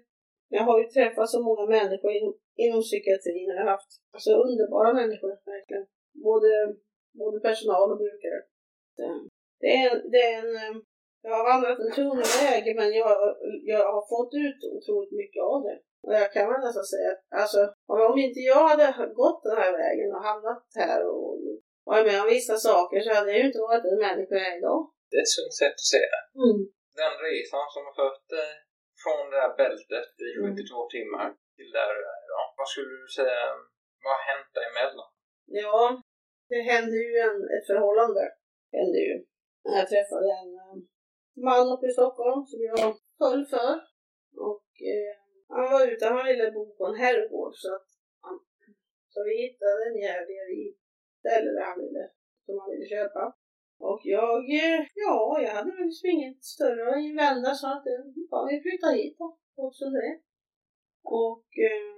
[0.57, 2.27] jag har ju träffat så många människor in,
[2.63, 3.49] inom psykiatrin.
[3.49, 5.85] Jag har haft alltså, underbara människor, verkligen.
[6.27, 6.49] Både,
[7.21, 8.39] både personal och brukare.
[8.97, 9.27] Det-
[9.63, 10.75] Det är, det är en, eh,
[11.23, 13.11] jag har vandrat en tung väg, men jag,
[13.73, 15.77] jag har fått ut otroligt mycket av det.
[16.05, 17.61] Och jag kan väl nästan säga att alltså,
[18.11, 18.87] om inte jag hade
[19.23, 21.29] gått den här vägen och hamnat här och
[21.89, 24.57] varit med om vissa saker så hade jag ju inte varit den människa jag är
[24.61, 24.81] idag.
[25.09, 26.23] Det är ett sunt sätt att se det.
[26.43, 26.59] Mm.
[27.01, 28.51] Den resan som har fört dig
[29.03, 30.45] från det här bältet i Mm.
[30.49, 32.47] 72 timmar till där du är idag.
[32.59, 33.41] Vad skulle du säga,
[34.03, 35.09] vad har hänt dig emellan?
[35.61, 35.81] Ja,
[36.51, 38.23] det hände ju en, ett förhållande.
[38.77, 39.15] Hände ju.
[39.77, 40.75] Jag träffade en eh,
[41.47, 43.71] man uppe i Stockholm som jag föll för.
[44.49, 45.20] Och eh,
[45.55, 47.89] han var ute, han ville bo på en herrgård så att
[48.23, 48.35] han,
[49.13, 50.63] så vi hittade en jävlig i
[51.21, 52.03] stället där han ville,
[52.45, 53.23] som han ville köpa.
[53.89, 54.43] Och jag,
[55.05, 57.85] ja, jag hade väl liksom inget större att invända så att
[58.31, 60.19] ja, vi flyttade hit då, 2003.
[61.03, 61.95] Och eh,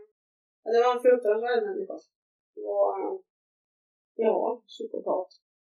[0.73, 1.97] det var en fruktansvärd människa.
[2.55, 3.23] Det var,
[4.15, 5.29] Ja, psykopat.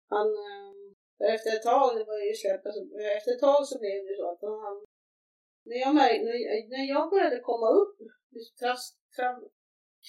[0.08, 2.82] Han, eh, efter ett tag, det var ju släppet, alltså,
[3.16, 4.76] efter ett tag så blev det så att han,
[5.68, 7.96] när jag, märkte, när, när jag började komma upp,
[8.34, 8.82] liksom, tras,
[9.16, 9.36] trav,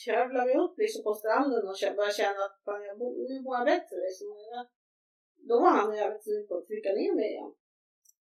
[0.04, 3.56] kravlade mig upp liksom på stranden och började känna att fan, jag, bo- nu mår
[3.58, 3.98] jag bättre.
[4.08, 4.28] Liksom.
[5.50, 7.54] Då var han jävligt sugen på att trycka ner mig igen.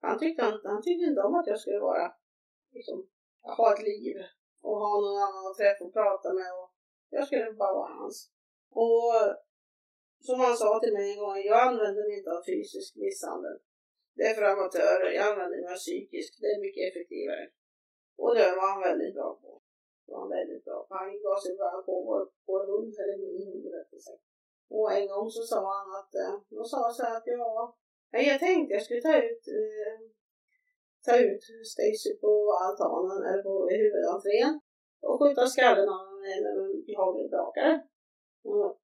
[0.00, 2.14] Han tyckte, han, han tyckte inte om att jag skulle vara,
[2.76, 3.08] liksom,
[3.58, 4.16] ha ett liv
[4.62, 6.48] och ha någon annan att träffa och prata med.
[6.58, 6.68] Och
[7.10, 8.30] jag skulle bara vara hans.
[8.70, 9.12] Och
[10.26, 13.58] som han sa till mig en gång, jag använder mig inte av fysisk misshandel.
[14.18, 17.44] Det är för amatörer, jag använder mig av psykisk, det är mycket effektivare.
[18.22, 19.50] Och det var han väldigt bra på.
[20.04, 20.90] Det var han väldigt bra på.
[21.00, 24.24] Han gav sig bara på vår, vår hund, eller min hund rättare sagt.
[24.76, 27.76] Och en gång så sa han att, eh, då sa så här att ja,
[28.30, 29.98] jag tänkte jag skulle ta ut, eh,
[31.06, 32.32] ta ut Stacy på
[32.64, 34.54] altanen eller på huvudentrén
[35.06, 37.74] och skjuta skallen av henne med en hagelbrakare.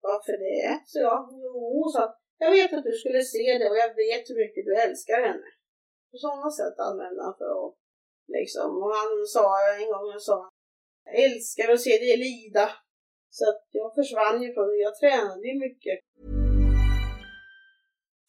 [0.08, 0.82] Varför det?
[0.86, 4.24] Så jag, jo, så att jag vet att du skulle se det och jag vet
[4.30, 5.48] hur mycket du älskar henne.
[6.10, 7.74] På sådana sätt använde han för att
[8.36, 9.44] liksom, och han sa
[9.80, 10.50] en gång, han sa
[11.04, 12.70] jag älskar att se dig lida.
[13.30, 15.98] Så att jag försvann ju från det, jag tränade ju mycket.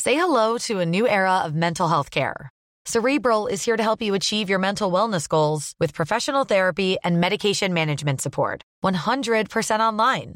[0.04, 2.50] Say hello to a new era of mental health care.
[2.86, 7.19] Cerebral is here to help you achieve your mental wellness goals with professional therapy and
[7.19, 8.62] medication management support.
[8.84, 10.36] 100% online.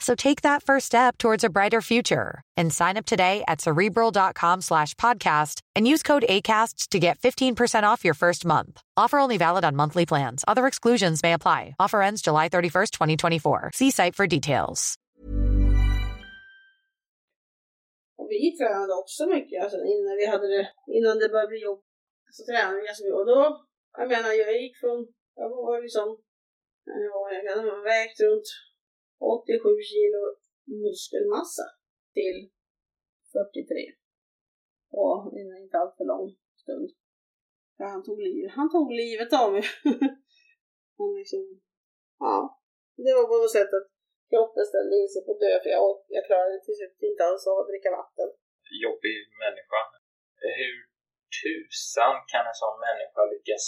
[0.00, 4.62] So take that first step towards a brighter future and sign up today at cerebral.com
[4.62, 8.80] slash podcast and use code ACAST to get 15% off your first month.
[8.96, 10.42] Offer only valid on monthly plans.
[10.48, 11.76] Other exclusions may apply.
[11.78, 13.70] Offer ends July 31st, 2024.
[13.74, 14.96] See site for details.
[18.30, 21.80] Vi tränade också mycket, alltså innan vi hade det, innan det började bli jobb.
[22.30, 23.20] Så tränade vi ganska mycket.
[23.20, 23.66] Och då,
[23.98, 24.98] jag menar, jag gick från,
[25.36, 26.08] jag var liksom,
[26.84, 28.48] jag var, jag hade vägt runt
[29.20, 30.22] 87 kilo
[30.82, 31.66] muskelmassa
[32.16, 32.38] till
[33.32, 33.86] 43.
[35.00, 36.26] Och inom inte allt för lång
[36.62, 36.88] stund.
[37.76, 39.64] För han tog livet, han tog livet av mig.
[40.98, 41.42] han liksom,
[42.24, 42.36] ja.
[43.04, 43.88] Det var på något sätt att
[44.30, 47.44] kroppen ställde in sig på att dö för jag, jag klarade till slut inte alls
[47.50, 48.28] av att dricka vatten.
[48.84, 49.80] Jobbig människa.
[50.58, 50.76] Hur
[51.40, 53.66] tusan kan en sån människa lyckas?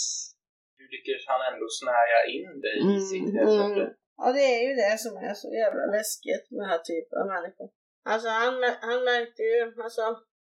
[0.77, 3.85] Hur lyckas han ändå snärja in dig i sitt helvete?
[4.17, 7.27] Ja, det är ju det som är så jävla läskigt med den här typen av
[7.35, 7.69] människor.
[8.11, 8.53] Alltså han,
[8.89, 10.03] han märkte ju, alltså,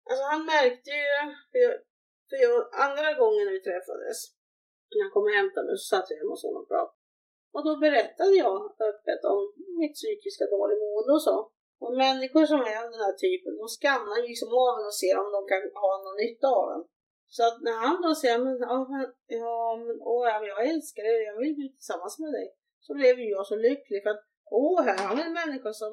[0.09, 1.11] alltså han märkte ju,
[1.51, 1.73] för, jag,
[2.29, 4.19] för jag, andra gången vi träffades,
[4.91, 6.99] när han kom och hämtade mig så satt jag hemma hos honom och pratade.
[7.55, 8.57] Och då berättade jag
[8.89, 9.39] öppet om
[9.81, 11.37] mitt psykiska dåligmående och så.
[11.83, 14.99] Och människor som är av den här typen, de skannar ju liksom av en och
[15.01, 16.83] ser om de kan ha någon nytta av en.
[17.35, 19.05] Så att när han då säger, men, ja, men,
[19.43, 22.47] ja, men, åh, ja, men jag älskar dig, jag vill bli tillsammans med dig
[22.85, 25.91] så blev ju jag så lycklig för att åh, här har vi en människa som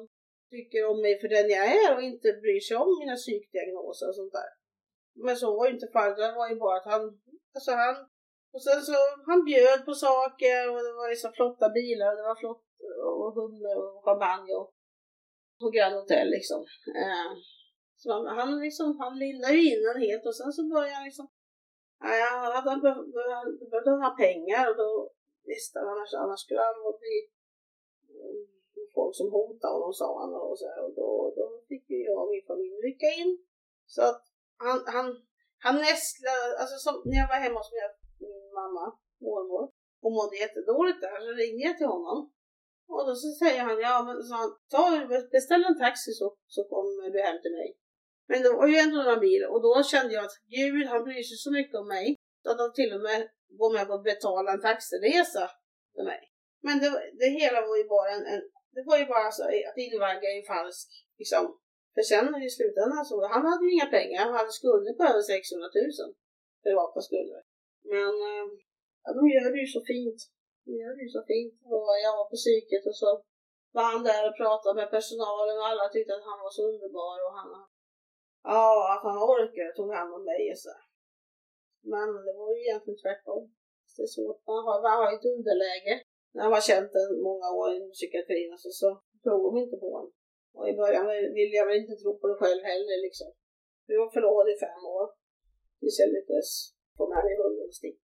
[0.53, 4.17] tycker om mig för den jag är och inte bryr sig om mina psykdiagnoser och
[4.19, 4.51] sånt där.
[5.25, 7.03] Men så var ju inte fallet, det var ju bara att han,
[7.55, 7.95] alltså han,
[8.53, 8.97] Och sen så,
[9.29, 12.65] han bjöd på saker och det var liksom flotta bilar och det var flott
[13.21, 14.67] och hummer och champagne och,
[15.63, 16.61] och Grand Hotel liksom.
[17.01, 17.31] Eh,
[18.01, 21.09] så han, han liksom, han lindade ju in den helt och sen så började han
[21.09, 21.27] liksom,
[22.03, 22.81] nej, han, han,
[23.71, 24.91] behövde ha pengar och då
[25.53, 27.17] visste annars, annars skulle han bli
[28.13, 28.39] eh,
[28.97, 32.19] folk som hotade honom sa han och så här, och då, då fick ju jag
[32.23, 33.31] och min familj rycka in.
[33.93, 34.21] Så att
[34.65, 35.07] han, han,
[35.65, 37.91] han nästlade, alltså som, när jag var hemma hos min,
[38.25, 38.85] min mamma,
[39.27, 39.65] mormor,
[40.03, 42.17] och mådde jättedåligt där så ringde jag till honom.
[42.93, 44.83] Och då så säger han, ja men så han, ta,
[45.35, 47.69] beställ en taxi så, så kommer du hem till mig.
[48.29, 51.23] Men det var ju ändå några bil och då kände jag att gud han bryr
[51.29, 52.05] sig så mycket om mig
[52.43, 55.45] så att han till och med gå med på att betala en taxiresa
[55.95, 56.21] för mig.
[56.61, 56.89] Men det,
[57.21, 58.41] det hela var ju bara en, en
[58.75, 61.43] det var ju bara så att invagga i falsk liksom.
[61.95, 65.21] För sen i slutändan så, han hade ju inga pengar, han hade skulder på över
[65.21, 66.15] 600 000.
[66.65, 67.41] Privata skulder.
[67.93, 68.45] Men eh,
[69.03, 70.19] ja, de gör det ju så fint.
[70.65, 71.55] De gör det ju så fint.
[71.73, 73.09] Och jag var på psyket och så
[73.75, 77.17] var han där och pratade med personalen och alla tyckte att han var så underbar
[77.25, 77.49] och han
[78.43, 80.73] Ja, att han orkade tog hand om mig och så.
[81.93, 83.43] Men det var ju egentligen tvärtom.
[83.97, 84.39] Det är svårt.
[84.47, 85.95] Man har, man har ett underläge
[86.33, 88.87] när man har känt den många år inom psykiatrin alltså, så
[89.23, 90.09] tror de inte på en.
[90.57, 91.05] Och i början
[91.37, 93.29] ville jag väl inte tro på det själv heller liksom.
[93.87, 95.07] Vi var förlovad i fem år.
[95.79, 96.49] Tills jag lyckades
[96.97, 98.03] få med mig hunden och sticka.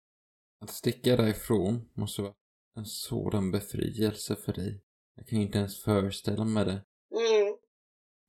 [0.63, 2.35] Att sticka därifrån måste vara
[2.77, 4.83] en sådan befrielse för dig.
[5.17, 6.81] Jag kan inte ens föreställa mig det.
[7.21, 7.57] Mm.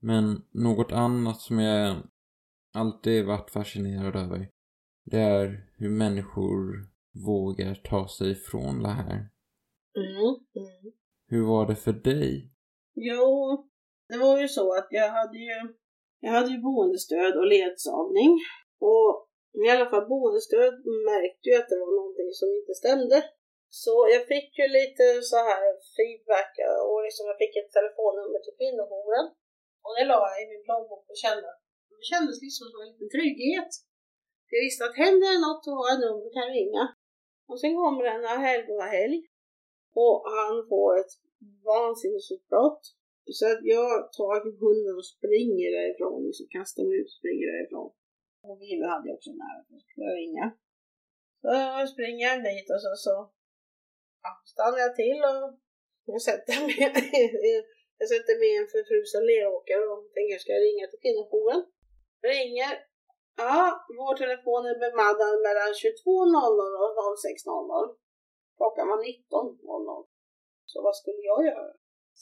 [0.01, 1.95] Men något annat som jag
[2.73, 4.49] alltid varit fascinerad över.
[5.03, 5.45] Det är
[5.77, 6.59] hur människor
[7.27, 9.19] vågar ta sig ifrån det här.
[10.03, 10.31] Mm.
[10.61, 10.93] Mm.
[11.31, 12.51] Hur var det för dig?
[12.95, 13.31] Jo,
[14.09, 15.59] det var ju så att jag hade ju,
[16.19, 18.31] jag hade ju boendestöd och ledsagning.
[18.89, 19.09] Och
[19.65, 20.73] i alla fall boendestöd
[21.11, 23.17] märkte ju att det var någonting som inte stämde.
[23.83, 25.63] Så jag fick ju lite så här
[25.95, 26.53] feedback
[26.89, 29.27] och liksom jag fick ett telefonnummer till kvinnojouren.
[29.83, 31.49] Och det la jag i min plånbok och kände
[31.99, 33.71] det kändes liksom som en liten trygghet.
[34.53, 36.83] Jag visste att händer det något så har jag nummer kan ringa.
[37.49, 39.17] Och sen kommer det en helgonahelg
[40.03, 41.13] och han får ett
[41.69, 42.83] vansinnesutbrott.
[43.37, 47.89] Så att jag tar hunden och springer därifrån, liksom kastar mig ut och springer därifrån.
[48.45, 49.75] Och Ville hade jag också nära för
[50.09, 50.45] att ringa.
[51.41, 53.15] Så jag springer en bit och så, så
[54.25, 55.45] ja, stannar jag till och
[56.11, 56.75] jag sätter mig,
[57.99, 61.61] jag sätter mig i en förfrusen leråker och tänker ska jag ringa till kvinnojouren.
[62.31, 62.88] Ringer.
[63.37, 67.95] Ja, vår telefon är bemannad mellan 22.00 och 06.00.
[68.57, 70.07] Klockan var 19.00.
[70.71, 71.73] Så vad skulle jag göra?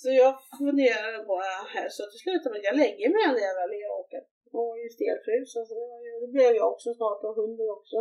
[0.01, 3.43] Så jag funderade på det här så till slut att jag lägger mig i den
[3.47, 3.65] jävla
[4.51, 5.73] Hon Och ju stelfrusen så
[6.21, 7.97] det, blev jag också snart och hunden också.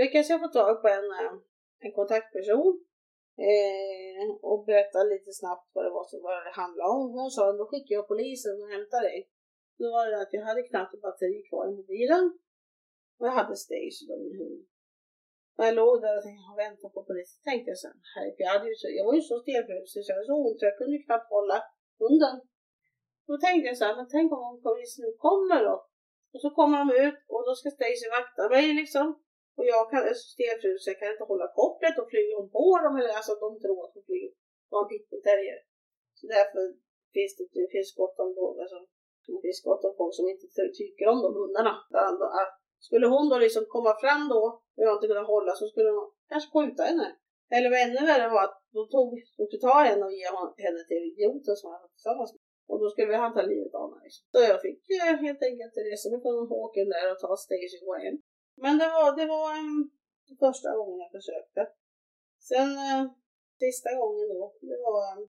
[0.00, 1.34] Lyckades jag få tag på en, eh,
[1.84, 2.72] en kontaktperson
[3.48, 7.04] eh, och berätta lite snabbt vad det var som det handlade om.
[7.18, 9.18] Hon sa då skickar jag polisen och hämtar dig.
[9.82, 12.24] Då var det att jag hade knappt batteri kvar i mobilen.
[13.18, 14.60] Och jag hade stage då min hund.
[15.56, 17.38] Och jag låg där och tänkte, jag väntar på polisen.
[17.48, 17.96] Tänkte jag sen,
[18.42, 20.64] jag, hade ju så, jag var ju så stelfrusen så jag hade så ont så
[20.70, 21.58] jag kunde ju knappt hålla
[22.02, 22.36] hunden.
[23.28, 25.76] Då tänkte jag så här, men tänk om polisen nu kommer då?
[26.32, 29.06] Och så kommer de ut och då ska Stacy vakta mig liksom.
[29.56, 32.50] Och jag kan, är så stelfrusen så jag kan inte hålla kopplet och flyger hon
[32.58, 34.32] på dem eller alltså de tror att hon flyger
[34.70, 35.60] på en pitbullterrier.
[36.18, 36.62] Så därför
[37.16, 38.28] finns det, det finns gott om,
[38.64, 38.78] alltså,
[39.26, 40.46] det finns gott om folk som inte
[40.80, 41.72] tycker om de hundarna.
[42.40, 42.50] Ah,
[42.86, 44.42] skulle hon då liksom komma fram då
[44.76, 47.08] och jag inte kunde hålla så skulle de kanske skjuta henne.
[47.54, 49.08] Eller vad ännu värre var att de tog,
[49.50, 50.26] de ta henne och ge
[50.66, 52.42] henne till idioten som han var tillsammans med.
[52.70, 54.00] Och då skulle han ta livet av mig.
[54.04, 54.24] Liksom.
[54.32, 57.86] Så jag fick eh, helt enkelt resa mig från åken där och ta stage och
[57.88, 58.16] gå hem.
[58.62, 59.78] Men det var, det var um,
[60.44, 61.60] första gången jag försökte.
[62.50, 63.02] Sen eh,
[63.64, 65.22] sista gången då, det var, mm,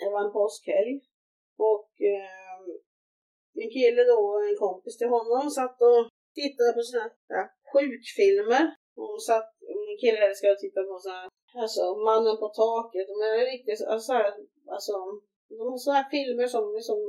[0.00, 0.94] det var en påskhelg.
[1.70, 2.43] Och eh,
[3.58, 6.02] min kille då, en kompis till honom, satt och
[6.40, 8.64] tittade på sina ja, äh, sjukfilmer.
[9.02, 9.50] Och satt,
[9.88, 11.28] min kille älskar att titta på sådana
[11.62, 13.06] alltså Mannen på taket.
[13.10, 14.12] De är riktigt, alltså,
[14.74, 14.94] alltså
[15.58, 17.00] de har sådana filmer som liksom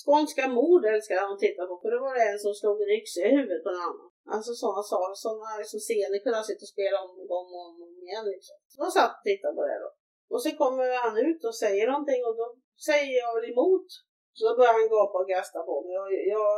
[0.00, 2.96] Skånska mord älskar han att titta på, för då var det en som slog en
[2.98, 4.10] yxa i huvudet på en annan.
[4.34, 7.64] Alltså sådana saker, sådana liksom scener kunde han sitta och spela om och om och
[7.70, 8.56] om igen liksom.
[8.70, 9.90] Så de satt och tittade på det då.
[10.32, 12.46] Och så kommer han ut och säger någonting och då
[12.90, 13.88] säger jag väl emot.
[14.36, 16.50] Så då börjar han gapa och gasta på mig och jag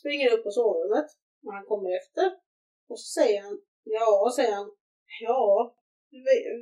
[0.00, 1.08] springer upp på sovrummet
[1.44, 2.26] när han kommer efter.
[2.90, 4.70] Och så säger han, ja, säger han,
[5.26, 5.74] ja,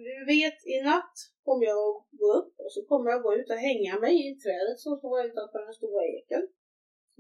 [0.09, 1.17] du vet i natt
[1.47, 4.31] kommer jag att gå upp och så kommer jag gå ut och hänga mig i
[4.45, 6.45] trädet som står utanför den stora eken.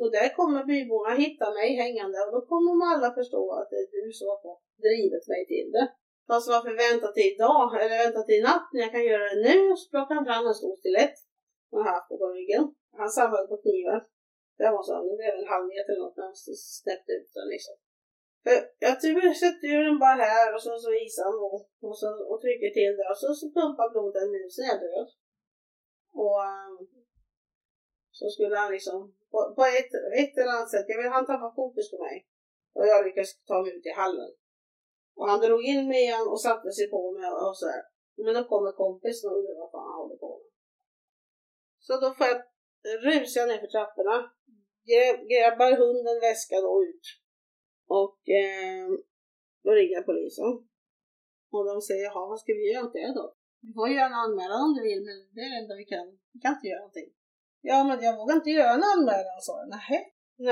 [0.00, 3.80] Och där kommer byborna hitta mig hängande och då kommer de alla förstå att det
[3.82, 5.86] är du som har drivit mig till det.
[6.28, 7.64] Fast varför vänta till idag?
[7.80, 9.56] Eller vänta till natt när jag kan göra det nu?
[9.72, 11.16] Och Så plockar han fram en stor stilett
[11.72, 12.64] man haft på ryggen.
[13.00, 14.00] Han samlade på knivar.
[14.58, 16.38] Det var så, det blev en halv meter eller något när han
[16.80, 17.76] snäppte ut den liksom.
[18.44, 18.54] För
[18.86, 22.08] jag typ sätter ju den bara här och så, så isar han och, och, så,
[22.30, 25.08] och trycker till det och så, så pumpar blodet nu så är jag död.
[26.22, 26.76] Och um,
[28.18, 28.98] så skulle han liksom,
[29.32, 29.92] på, på ett,
[30.22, 32.16] ett eller annat sätt, jag vill han tappa fokus på mig.
[32.76, 34.30] Och jag lyckades ta mig ut i hallen.
[35.18, 37.84] Och han drog in mig igen och satte sig på mig och så här.
[38.24, 40.51] Men då kommer kompisen och undrar vad fan han håller på med.
[41.86, 42.38] Så då får jag
[43.06, 44.16] rusa ner för trapporna.
[45.32, 47.04] Grabbar hunden väskan då ut.
[48.00, 48.86] Och eh,
[49.64, 50.50] då ringer jag polisen.
[51.54, 53.26] Och de säger, jaha vad ska vi göra åt det då?
[53.60, 56.06] Du får göra en anmälan om du vill men det är det enda vi kan.
[56.32, 57.10] Vi kan inte göra någonting.
[57.70, 59.68] Ja men jag vågar inte göra en anmälan sa jag.
[59.76, 59.98] Nej,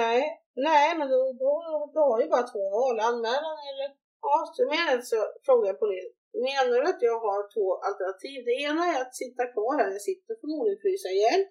[0.00, 0.20] nej,
[0.68, 1.52] nej men då, då,
[1.94, 2.96] då har ju bara två val.
[3.10, 3.88] Anmälan eller
[4.22, 6.19] Ja, så menar så frågar jag polisen.
[6.46, 8.38] Menar du att jag har två alternativ?
[8.48, 11.42] Det ena är att sitta kvar här, jag sitter förmodligen frysa ihjäl.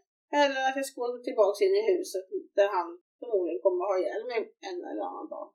[0.42, 2.26] Eller att jag ska gå tillbaka in i huset
[2.60, 5.48] där han förmodligen kommer ha ihjäl mig en eller annan dag.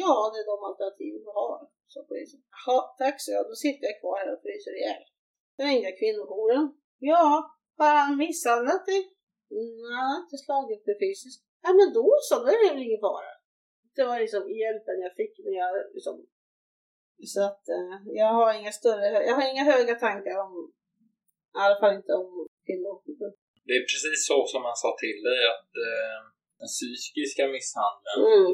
[0.00, 1.56] Ja, det är de alternativen du har,
[1.92, 2.40] sa polisen.
[2.54, 3.44] Jaha, tack så jag.
[3.50, 5.04] Då sitter jag kvar här och fryser ihjäl.
[5.56, 6.64] Då ringde jag kvinnojouren.
[7.10, 7.26] Ja,
[7.80, 9.00] har han misshandlat dig?
[9.90, 11.42] Nej, inte slagit dig fysiskt.
[11.64, 13.32] Ja, men då så, då är det väl ingen fara.
[13.96, 16.14] Det var liksom hjälpen jag fick när jag liksom
[17.26, 20.52] så att eh, jag har inga större, jag har inga höga tankar om,
[21.56, 22.30] i alla fall inte om
[22.66, 22.94] kvinnor.
[23.68, 26.18] Det är precis så som man sa till dig att eh,
[26.60, 28.52] den psykiska misshandeln Mm,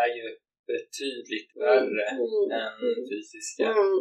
[0.00, 0.26] är ju
[0.72, 3.66] betydligt värre mm, än mm, fysiska.
[3.80, 3.98] mm,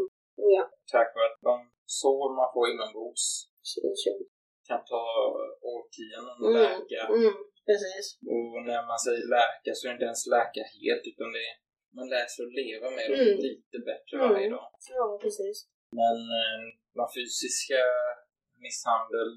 [0.56, 0.64] ja,
[0.94, 1.56] Tack vare att de
[2.02, 3.26] sår man får inombords
[4.68, 5.04] kan ta
[5.74, 7.02] årtionden att Mm, läka.
[7.20, 7.36] mm,
[7.70, 8.06] precis.
[8.34, 11.56] Och när man säger läka så är det inte ens läka helt utan det är,
[11.98, 13.38] man lär sig att leva med det Mm.
[13.48, 14.30] lite bättre Mm.
[14.30, 14.68] varje dag.
[15.00, 15.58] Ja, precis.
[16.02, 16.62] Men eh,
[17.00, 17.82] de fysiska
[18.66, 19.30] misshandel,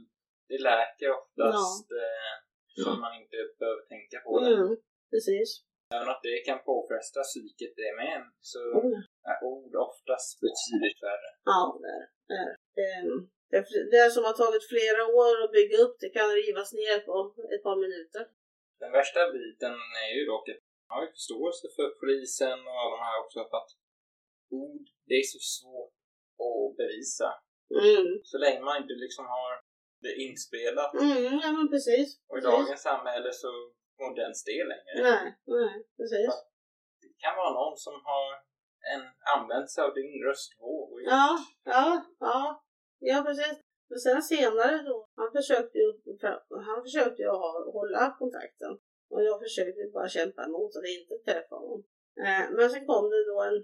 [0.51, 2.35] det läker oftast eh,
[2.83, 4.55] så man inte behöver tänka på det.
[4.57, 4.77] Mm,
[5.13, 5.49] precis.
[5.95, 8.19] Även att det kan påfresta psyket det med,
[8.51, 9.01] så Mm.
[9.31, 11.31] är ord oftast betydligt värre.
[11.53, 12.01] Ja, det är
[12.77, 12.83] det.
[12.83, 13.27] är det.
[13.53, 13.61] Det,
[13.95, 17.15] det som har tagit flera år att bygga upp, det kan rivas ner på
[17.55, 18.23] ett par minuter.
[18.83, 19.75] Den värsta biten
[20.05, 20.63] är ju dock att
[20.93, 23.73] har ju förståelse för polisen och alla de här också för att
[24.65, 25.97] ord, det är så svårt
[26.45, 27.29] att bevisa.
[27.85, 28.11] Mm.
[28.31, 29.51] Så länge man inte liksom har
[30.05, 30.93] det inspelat.
[30.95, 32.09] Mm, ja men precis.
[32.29, 32.57] Och i precis.
[32.57, 33.51] dagens samhälle så
[33.97, 34.97] går inte ens det längre.
[35.11, 35.27] Nej,
[35.57, 36.31] nej, precis.
[37.03, 38.29] Det kan vara någon som har
[38.93, 39.05] en,
[39.37, 41.03] använt sig av din röstvåg.
[41.15, 42.65] Ja, ja, ja.
[42.99, 43.57] Ja, precis.
[43.89, 45.89] Men sen senare då, han försökte ju,
[46.69, 48.73] han försökte ju ha, hålla kontakten.
[49.13, 51.81] Och jag försökte ju bara kämpa emot att inte träffa honom.
[52.27, 53.59] Eh, men sen kom det då en,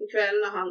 [0.00, 0.70] en kväll när han,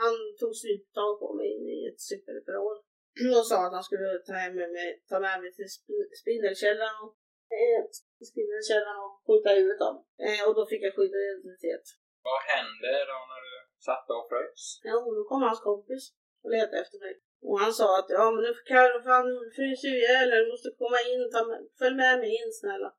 [0.00, 2.78] han tog stryptag på mig in i ett cykelförråd.
[3.38, 6.98] Och sa att han skulle ta, hem med mig, ta med mig till sp- spindelkällaren
[7.04, 7.12] och,
[7.58, 7.82] eh,
[8.30, 11.86] spindelkällaren och skjuta huvudet av eh, Och då fick jag skyddad identitet.
[12.28, 13.54] Vad hände då när du
[13.88, 14.62] satt och frös?
[14.88, 16.02] Ja, och då kom hans kompis
[16.42, 17.14] och letade efter mig.
[17.48, 20.70] Och han sa att ja men nu får Carro fan fryser ju ihjäl du måste
[20.82, 22.90] komma in, ta med, följ med mig in snälla.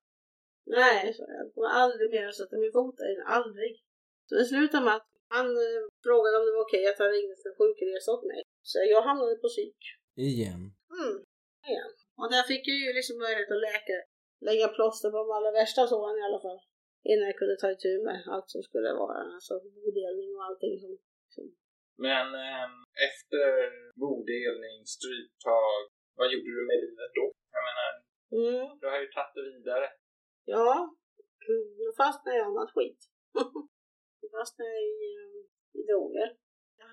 [0.80, 1.54] Nej, så jag.
[1.54, 3.72] Kommer aldrig mer att sätta min fot där inne, aldrig.
[4.28, 7.36] Så det slutade med att han eh, frågade om det var okej att han ringde
[7.44, 8.42] för sjukresa åt mig.
[8.70, 9.80] Så jag hamnade på psyk.
[10.32, 10.62] Igen.
[10.98, 11.18] Mm,
[11.70, 11.92] igen.
[12.20, 13.96] Och där fick jag ju liksom möjlighet att läka,
[14.50, 16.62] lägga plåster på de allra värsta såren i alla fall.
[17.12, 20.92] Innan jag kunde ta itu med allt som skulle vara, alltså bodelning och allting som,
[21.34, 21.46] som
[22.08, 22.78] Men ehm,
[23.10, 23.48] efter
[24.04, 25.82] bodelning, stryptag,
[26.18, 27.26] vad gjorde du med livet då?
[27.56, 27.90] Jag menar,
[28.40, 28.66] mm.
[28.80, 29.88] du har ju tagit det vidare.
[30.56, 30.72] Ja,
[31.50, 33.02] mm, då fastnade jag i annat skit.
[34.22, 35.40] då fastnade jag i, eh,
[35.80, 36.30] i droger.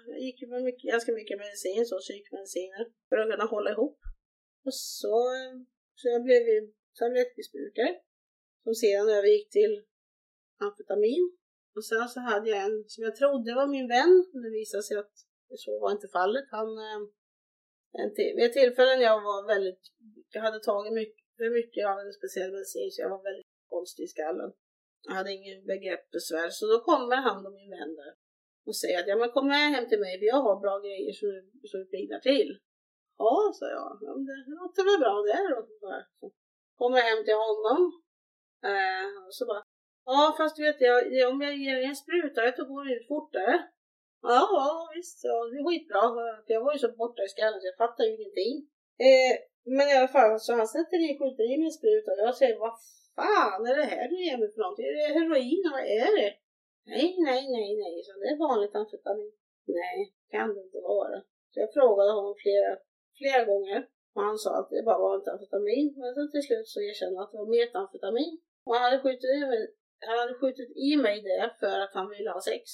[0.06, 3.98] Jag gick ju med mycket, ganska mycket medicin, så psykmediciner, för att kunna hålla ihop.
[4.66, 5.16] Och så,
[5.98, 6.58] så jag blev ju
[6.98, 7.92] tablettmissbrukare,
[8.64, 9.74] som sedan övergick till
[10.66, 11.24] amfetamin.
[11.76, 14.82] Och sen så hade jag en som jag trodde var min vän, men det visade
[14.82, 15.14] sig att
[15.64, 16.46] så var inte fallet.
[16.50, 17.00] Han, eh,
[18.00, 19.82] en till, vid ett tillfälle när jag var väldigt,
[20.34, 24.04] jag hade tagit mycket, för mycket av en speciell medicin så jag var väldigt konstig
[24.04, 24.50] i skallen.
[25.06, 28.12] Jag hade ingen begreppsbesvär, så då kommer han och min vän där
[28.68, 31.12] och säger att ja men kom med hem till mig för jag har bra grejer
[31.18, 31.38] så du,
[31.70, 32.50] så du pignar till.
[33.22, 33.90] Ja, sa jag.
[34.06, 35.60] Ja, men det låter väl bra det då.
[36.18, 36.26] Så
[36.78, 37.80] bara, hem till honom
[38.70, 39.62] eh, och så bara
[40.10, 43.08] Ja fast du vet jag, om jag ger dig en spruta då går det ut
[43.14, 43.54] fortare.
[44.22, 46.02] Ja, ja visst, ja, det är skitbra.
[46.44, 48.54] För jag var ju så borta i skallen så jag fattar ju ingenting.
[49.08, 49.34] Eh,
[49.76, 52.58] men i alla fall så han sätter i, skjuter i min spruta och jag säger
[52.66, 52.74] vad
[53.16, 54.86] fan är det här du ger mig för någonting?
[54.88, 55.62] Är det heroin?
[55.74, 56.32] Vad är det?
[56.92, 59.32] Nej, nej, nej, nej, så det är vanligt amfetamin.
[59.80, 59.98] Nej,
[60.32, 61.16] kan det inte vara.
[61.50, 62.70] Så jag frågade honom flera,
[63.18, 63.80] flera gånger
[64.14, 65.86] och han sa att det bara var vanligt amfetamin.
[66.00, 68.32] Men sen till slut så erkände han att det var metamfetamin.
[68.64, 69.62] Och han hade skjutit i mig,
[70.08, 72.64] han hade skjutit i mig det för att han ville ha sex.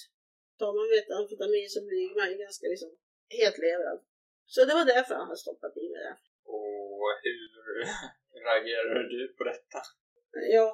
[0.59, 2.91] Tar man metamfetamin så blir man ju ganska liksom
[3.39, 3.99] helt levrad.
[4.53, 6.17] Så det var därför han hade stoppat i mig det.
[6.45, 7.51] Och hur
[8.47, 9.81] reagerar du på detta?
[10.57, 10.71] Ja,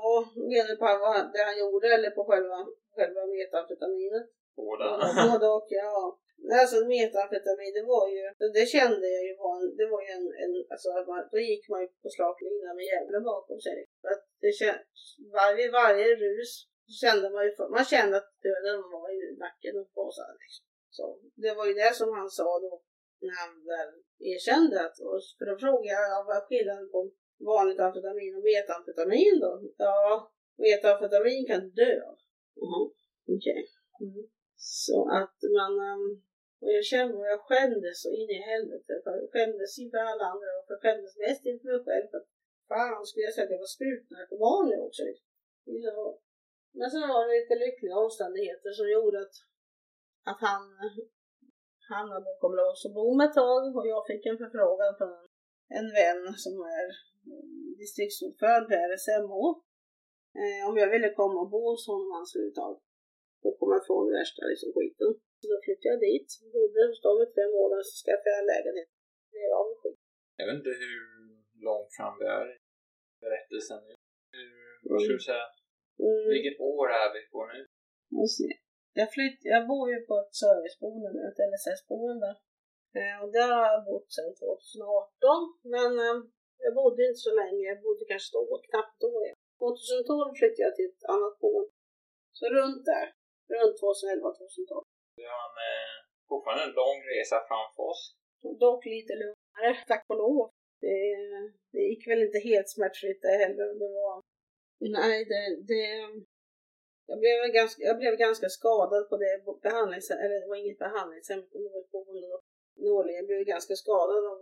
[0.51, 2.59] menar du på vad det han gjorde eller på själva,
[2.97, 4.27] själva metamfetaminet?
[4.57, 4.89] Båda?
[5.31, 6.19] Både och, ja.
[6.61, 8.23] Alltså metamfetamin, det var ju,
[8.59, 11.65] det kände jag ju var en, det var ju en, en alltså man, då gick
[11.73, 13.79] man ju på slak lina med djävulen bakom sig.
[14.01, 14.81] För att det känd,
[15.39, 16.53] varje, varje rus
[17.03, 20.05] kände man ju, för, man kände att döden var i nacken och på.
[20.43, 20.65] Liksom.
[20.97, 21.05] Så
[21.35, 22.83] det var ju det som han sa då
[23.25, 23.93] när han väl
[24.33, 26.99] erkände att, och för då frågade jag vad skillnaden på
[27.51, 29.53] vanligt amfetamin och metamfetamin då?
[29.77, 30.33] Ja,
[30.67, 31.95] metamfetamin kan dö.
[32.65, 32.87] Mm.
[33.35, 33.37] Okej.
[33.37, 33.65] Okay.
[34.05, 34.23] Mm.
[34.57, 36.07] Så att man, um,
[36.63, 38.93] och jag kände och jag skämdes så in i helvete.
[39.05, 42.07] För jag skämdes inför alla andra och jag skämdes mest inför mig själv.
[42.13, 42.23] För
[42.71, 45.03] fan skulle jag säga att jag var sprutnarkoman nu också.
[45.85, 46.19] Så,
[46.79, 49.37] men sen var det lite lyckliga omständigheter som gjorde att,
[50.31, 50.63] att han
[51.95, 55.15] hamnade bakom lås och bom ett tag och jag fick en förfrågan från
[55.79, 56.87] en vän som är
[57.83, 59.35] distriktsordförande på RSMH
[60.41, 62.75] eh, om jag ville komma och bo hos honom hans företag
[63.47, 65.11] och komma ifrån värsta liksom, skiten.
[65.41, 68.51] Så då flyttade jag dit, bodde hos dem i tre månader så skaffade jag en
[68.55, 68.91] lägenhet.
[69.45, 69.95] Är av med.
[70.39, 71.01] Jag vet inte hur
[71.69, 72.57] långt fram vi är i
[73.25, 73.95] berättelsen nu.
[74.37, 74.55] Hur,
[74.91, 75.47] vad ska du säga?
[76.07, 76.29] Mm.
[76.35, 77.61] Vilket år är vi på nu?
[78.17, 78.29] Jag,
[79.15, 82.31] flytt, jag bor ju på ett serviceboende ett LSS-boende.
[82.99, 85.41] Eh, och där har jag bott sedan 2018.
[85.75, 86.17] Men eh,
[86.65, 89.27] jag bodde inte så länge, jag bodde kanske år, knappt år.
[89.59, 91.73] 2012 flyttade jag till ett annat boende.
[92.39, 93.07] Så runt där,
[93.55, 94.83] runt 2011-2012.
[95.21, 95.97] Vi har en, eh,
[96.31, 98.03] fortfarande en lång resa framför oss.
[98.65, 100.51] Dock lite lugnare, tack och lov.
[100.85, 100.97] Det,
[101.73, 103.69] det gick väl inte helt smärtfritt det heller.
[103.83, 104.15] Det var,
[104.99, 105.85] nej, det, det,
[107.11, 109.35] jag blev, ganska, jag blev ganska skadad på det
[109.67, 113.13] behandlingshem, Eller det var inget behandlingshem, utan det var ett boende.
[113.19, 114.39] Jag blev ganska skadad av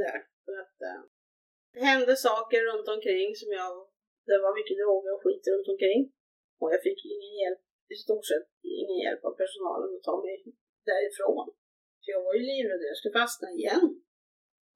[0.00, 0.18] det.
[0.44, 1.02] För att eh,
[1.72, 3.72] det hände saker runt omkring som jag...
[4.28, 6.00] Det var mycket droger och skit runt omkring.
[6.60, 7.62] Och jag fick ingen hjälp,
[7.94, 8.48] i stort sett
[8.80, 10.36] ingen hjälp av personalen att ta mig
[10.90, 11.46] därifrån.
[12.02, 13.86] För jag var ju livrädd, jag skulle fastna igen.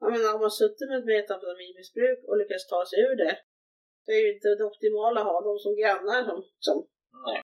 [0.00, 3.34] Jag menar, om man suttit med ett metamfetaminmissbruk och lyckas ta sig ur det,
[4.04, 6.78] det är ju inte det optimala att ha dem som grannar som, som
[7.26, 7.40] Nej.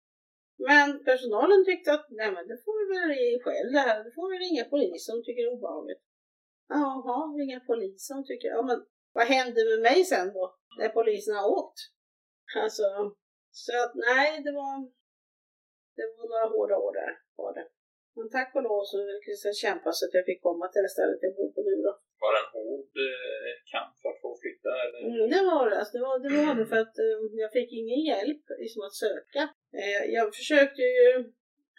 [0.69, 4.05] men personalen tyckte att nej men det får vi väl ge själv det här.
[4.05, 6.03] Det får vi ringa polisen de tycker det är obehagligt.
[6.69, 8.59] Jaha, ringa polisen tycker jag.
[8.59, 8.79] Ja men
[9.13, 10.45] vad hände med mig sen då?
[10.79, 11.79] När polisen har åkt?
[12.65, 12.87] Alltså,
[13.51, 14.75] så att nej det var
[15.97, 17.67] det var några hårda år där var det.
[18.17, 20.89] Men tack och lov så lyckades jag kämpa så att jag fick komma till det
[20.97, 21.93] stället jag bor på nu då.
[22.23, 24.71] Var det en hård eh, kamp för att få flytta?
[24.83, 25.01] Eller?
[25.09, 25.77] Mm, det var det.
[25.81, 28.97] Alltså, det var det, var det för att eh, jag fick ingen hjälp liksom, att
[29.07, 29.43] söka.
[29.83, 31.09] Eh, jag försökte ju,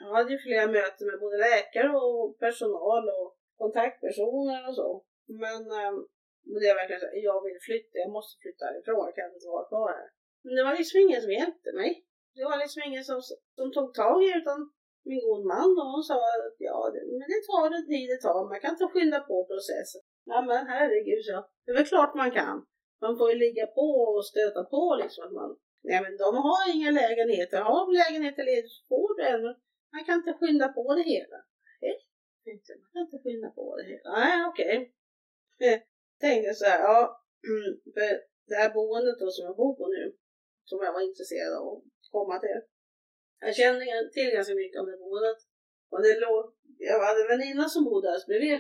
[0.04, 3.30] jag hade ju flera möten med både läkare och personal och
[3.62, 4.90] kontaktpersoner och så.
[5.44, 5.94] Men eh,
[6.60, 9.70] det var verkligen så, jag vill flytta, jag måste flytta härifrån, jag kan inte vara
[9.72, 10.10] kvar här.
[10.44, 11.90] Men det var liksom ingen som hjälpte mig.
[12.36, 13.20] Det var liksom ingen som,
[13.58, 14.60] som tog tag i utan
[15.10, 18.22] min god man och hon sa att ja, det, men det tar den tid det
[18.26, 20.02] tar, man kan inte skynda på processen.
[20.32, 21.38] Ja men herregud, så.
[21.64, 22.58] Det är väl klart man kan.
[23.04, 25.24] Man får ju ligga på och stöta på liksom.
[25.28, 25.50] Att man,
[25.90, 27.58] nej men de har inga lägenheter.
[27.62, 29.44] Har de lägenheter ledigt så får du en.
[29.94, 31.40] Man kan inte skynda på det hela.
[31.82, 31.94] Nej,
[32.82, 34.10] man kan inte skynda på det hela.
[34.20, 34.76] Nej, okej.
[35.56, 35.76] Okay.
[36.20, 36.98] Tänkte så här, ja,
[37.50, 38.10] mm, för
[38.50, 40.04] det här boendet då som jag bor på nu,
[40.70, 42.62] som jag var intresserad av att komma till.
[43.46, 45.40] Jag kände till ganska mycket om det boendet.
[45.92, 46.44] Och det låg,
[46.90, 48.60] jag hade en väninna som bodde alldeles bredvid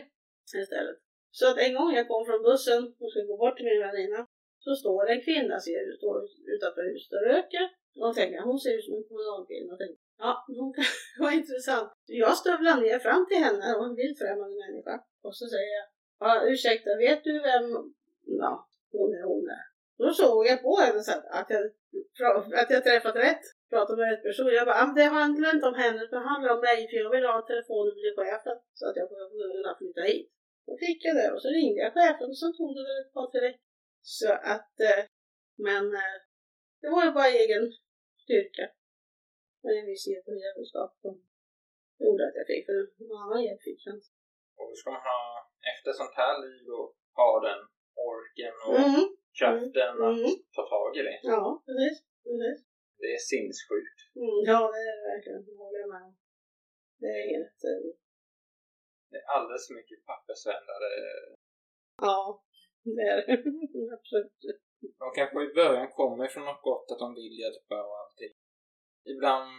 [0.63, 0.97] istället.
[1.39, 4.21] Så att en gång jag kom från bussen och skulle gå bort till min väninna
[4.65, 6.17] så står det en kvinna ser du, står
[6.53, 7.65] utanför huset och röker.
[7.99, 9.73] Och jag tänker, hon ser ut som en kommunalkvinna.
[10.23, 10.83] Ja, hon kan
[11.23, 11.89] vara intressant.
[12.05, 14.95] Jag stövlar ner fram till henne och en vilt främmande människa.
[15.25, 15.87] Och så säger jag,
[16.23, 17.65] ja, ursäkta, vet du vem,
[18.43, 18.53] ja,
[18.91, 19.65] hon är hon är.
[20.01, 21.63] Då såg jag på henne så att jag,
[22.61, 24.57] att jag träffat rätt, pratat med rätt person.
[24.59, 27.37] Jag bara, det handlar inte om henne, det handlar om mig för jag vill ha
[27.51, 30.27] telefonnummer till chefen så att jag får kunna flytta hit.
[30.67, 33.13] Då fick jag det och så ringde jag chefen och så tog det väl ett
[33.17, 33.63] par tre veckor.
[34.17, 35.03] Så att, eh,
[35.67, 36.17] men eh,
[36.81, 37.63] det var ju bara egen
[38.23, 38.65] styrka.
[39.63, 41.13] Men en viss djävulskap som
[42.03, 42.75] gjorde att jag fick, för
[43.09, 44.09] någon annan hjälp fick jag inte.
[44.57, 45.19] Och hur ska man ha,
[45.71, 46.89] efter sånt här liv och
[47.21, 47.61] ha den
[48.11, 49.05] orken och Mm.
[49.39, 50.25] kraften Mm.
[50.25, 51.17] att ta tag i det?
[51.33, 51.97] Ja, precis.
[52.25, 52.59] precis.
[53.01, 53.99] Det är sinnessjukt.
[54.23, 54.39] Mm.
[54.51, 55.41] Ja, det är det verkligen.
[55.47, 56.13] Det håller jag med om.
[57.01, 57.59] Det är inget...
[57.71, 57.83] eh,
[59.11, 60.87] Det är alldeles för mycket pappersvändare.
[62.07, 62.19] Ja,
[62.95, 63.33] det är det.
[63.97, 64.37] Absolut.
[65.01, 68.33] De kanske i början kommer från något gott, att de vill hjälpa och allting.
[69.13, 69.51] Ibland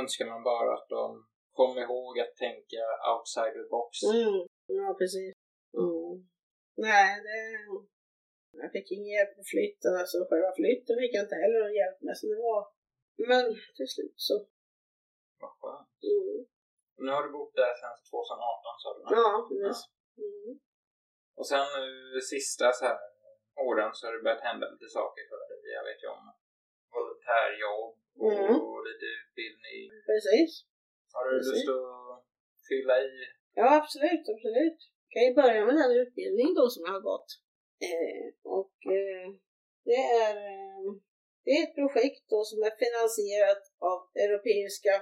[0.00, 1.04] önskar man bara att de
[1.58, 3.92] kommer ihåg att tänka outside the box.
[4.14, 4.40] Mm.
[4.78, 5.32] Ja, precis.
[5.82, 6.12] Mm.
[6.86, 7.38] Nej, det...
[8.62, 11.98] Jag fick ingen hjälp med flytten, alltså själva flytten fick jag inte heller någon hjälp
[12.06, 12.60] med, så det var...
[13.32, 13.44] Men
[13.76, 14.34] till slut så...
[15.40, 15.98] Vad skönt.
[16.12, 16.38] Mm.
[17.04, 19.00] Nu har du bott där sedan 2018 sa du?
[19.16, 19.80] Ja, precis.
[20.24, 20.50] Mm.
[21.38, 22.98] Och sen nu sista så här
[23.68, 25.72] åren så har det börjat hända lite saker för dig.
[25.78, 26.24] Jag vet ju om
[26.94, 27.94] volontärjobb
[28.28, 28.54] Mm.
[28.66, 29.82] och lite utbildning.
[30.10, 30.50] Precis.
[31.14, 31.52] Har du Precis.
[31.52, 32.24] lust att
[32.68, 33.10] fylla i?
[33.60, 34.78] Ja, absolut, absolut.
[35.02, 37.30] Jag kan ju börja med den utbildning då som jag har gått.
[37.88, 38.26] Eh,
[38.58, 39.28] och eh,
[39.88, 40.88] det är, eh,
[41.44, 44.94] det är ett projekt då som är finansierat av Europeiska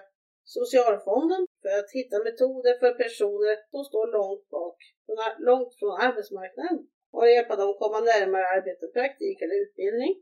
[0.57, 5.19] socialfonden för att hitta metoder för personer som står långt bak, från
[5.49, 6.79] långt från arbetsmarknaden
[7.15, 10.13] och hjälpa dem att komma närmare arbete, praktik eller utbildning.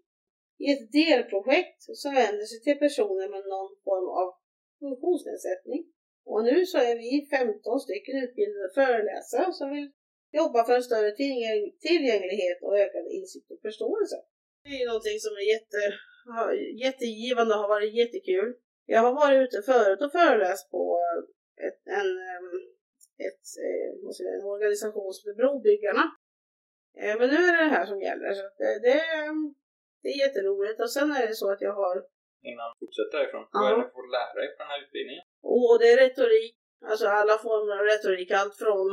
[0.64, 4.28] I ett delprojekt som vänder sig till personer med någon form av
[4.82, 5.82] funktionsnedsättning.
[6.32, 9.88] Och nu så är vi 15 stycken utbildade föreläsare som vill
[10.32, 14.16] jobba för en större tillgäng- tillgänglighet och ökad insikt och förståelse.
[14.64, 15.80] Det är någonting som är jätte,
[16.86, 18.54] jättegivande och har varit jättekul.
[18.86, 21.00] Jag har varit ute förut och föreläst på
[21.66, 22.46] ett, en, em,
[23.26, 26.04] ett, eh, en organisation som heter Brobyggarna.
[27.02, 28.32] Eh, Men nu är det det här som gäller.
[28.34, 29.00] Så det, det,
[30.02, 30.80] det är jätteroligt.
[30.80, 31.96] Och sen är det så att jag har
[32.50, 33.44] Innan du fortsätter därifrån.
[33.52, 33.58] Ja.
[33.60, 35.24] Vad är det du får lära dig på den här utbildningen?
[35.42, 36.54] Och det är retorik,
[36.90, 38.88] alltså alla former av retorik, allt från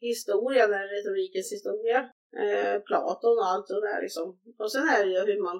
[0.00, 1.98] historia, när retorikens historia,
[2.42, 4.26] eh, Platon och allt det där liksom.
[4.62, 5.58] Och sen är det ju hur man,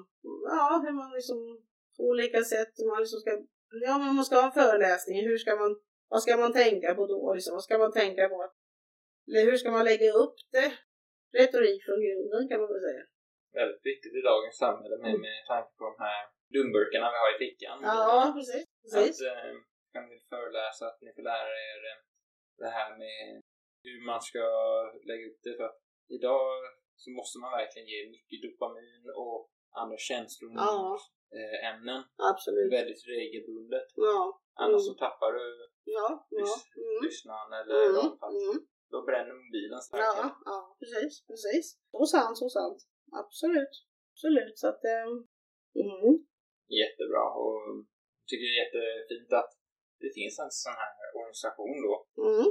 [0.54, 1.38] ja, hur man liksom
[1.96, 3.30] på olika sätt, hur man liksom ska,
[3.86, 5.72] ja men man ska ha en föreläsning, hur ska man,
[6.12, 8.38] vad ska man tänka på då liksom, vad ska man tänka på?
[9.26, 10.70] Eller hur ska man lägga upp det?
[11.38, 13.04] Retorik från grunden kan man väl säga.
[13.60, 16.20] Väldigt viktigt i dagens samhälle med, med tanke på de här
[16.54, 17.78] dumburkarna vi har i fickan.
[17.82, 18.64] Ja, precis.
[18.82, 19.16] precis.
[19.20, 19.54] Att, eh,
[19.94, 21.98] kan ni föreläsa att ni får lära er eh,
[22.62, 23.18] det här med
[23.84, 24.42] hur man ska
[25.10, 25.54] lägga upp det.
[25.60, 25.70] För
[26.16, 26.46] idag
[27.02, 29.40] så måste man verkligen ge mycket dopamin och
[29.80, 30.98] andra känslor Ja.
[31.36, 32.02] eh, ämnen
[32.32, 32.72] Absolut.
[32.72, 33.88] väldigt regelbundet.
[33.94, 34.40] Ja.
[34.62, 34.88] Annars Mm.
[34.88, 35.44] så tappar du
[35.98, 36.48] Ja, ja.
[36.82, 36.98] Mm.
[37.06, 38.06] lyssnaren eller Mm.
[38.40, 38.56] Mm.
[38.92, 40.30] Då bränner mobilen Ja, starkare.
[40.50, 41.64] ja, precis, precis.
[41.92, 42.78] Så sant, så sant.
[43.22, 43.74] Absolut,
[44.12, 44.58] absolut.
[44.58, 45.08] Så att, eh,
[45.84, 46.14] mm.
[46.80, 47.60] Jättebra och
[48.18, 49.52] jag tycker det är jättefint att
[50.02, 51.94] det finns en sån här organisation då.
[52.28, 52.46] Mm.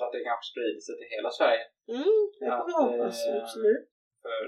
[0.00, 1.64] Eh, hoppas att det kanske sprider sig till hela Sverige.
[1.96, 2.18] Mm.
[2.40, 3.86] Det får vi Att, hoppas, eh, absolut.
[4.24, 4.40] För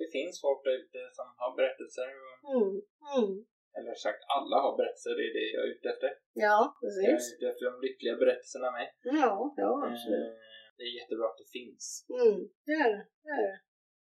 [0.00, 2.08] det finns folk där ute som har berättelser.
[2.26, 2.72] Och, Mm.
[3.16, 3.32] Mm.
[3.78, 5.12] eller sagt, alla har berättelser.
[5.18, 6.10] Det är det jag är ute efter.
[6.46, 7.34] Ja, Jag är precis.
[7.34, 8.86] ute efter de lyckliga berättelserna med.
[9.20, 10.30] Ja, ja, absolut.
[10.34, 10.38] Eh,
[10.76, 11.84] det är jättebra att det finns.
[12.20, 12.38] Mm.
[12.68, 13.02] Det är det.
[13.24, 13.58] Det är det.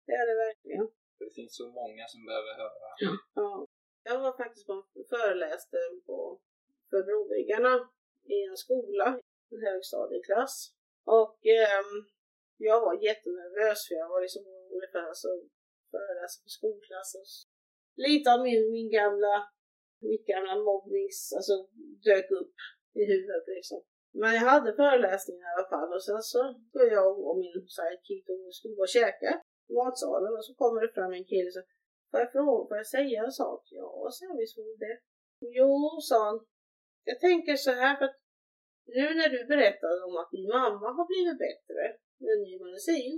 [0.06, 0.86] Det är det verkligen.
[1.16, 2.88] För det finns så många som behöver höra.
[3.40, 3.50] Ja.
[4.08, 4.74] Jag var faktiskt på
[5.14, 6.40] föreläste på
[6.90, 7.00] för
[8.36, 9.20] i en skola,
[9.66, 10.54] högstadieklass.
[11.18, 11.84] Och eh,
[12.68, 15.30] jag var jättenervös för jag var liksom orolig för att alltså,
[15.92, 17.10] föreläsa för skolklass.
[17.18, 17.28] Och
[18.06, 19.34] lite av min, min gamla,
[20.10, 21.54] mitt gamla mobbnings, alltså
[22.08, 22.54] dök upp
[23.00, 23.80] i huvudet liksom.
[24.20, 26.40] Men jag hade föreläsningen i alla fall och sen så
[26.72, 29.30] går jag och min sidekick och skulle gå och käka
[29.70, 31.62] i matsalen och så kommer det fram en kille och så
[32.10, 33.62] Får jag fråga, får jag säga en sak?
[33.70, 34.98] Ja, sa vi så det.
[35.40, 36.40] Jo, sa han.
[37.04, 38.19] Jag tänker så här för att
[38.98, 41.82] nu när du berättade om att din mamma har blivit bättre
[42.24, 43.14] med ny medicin,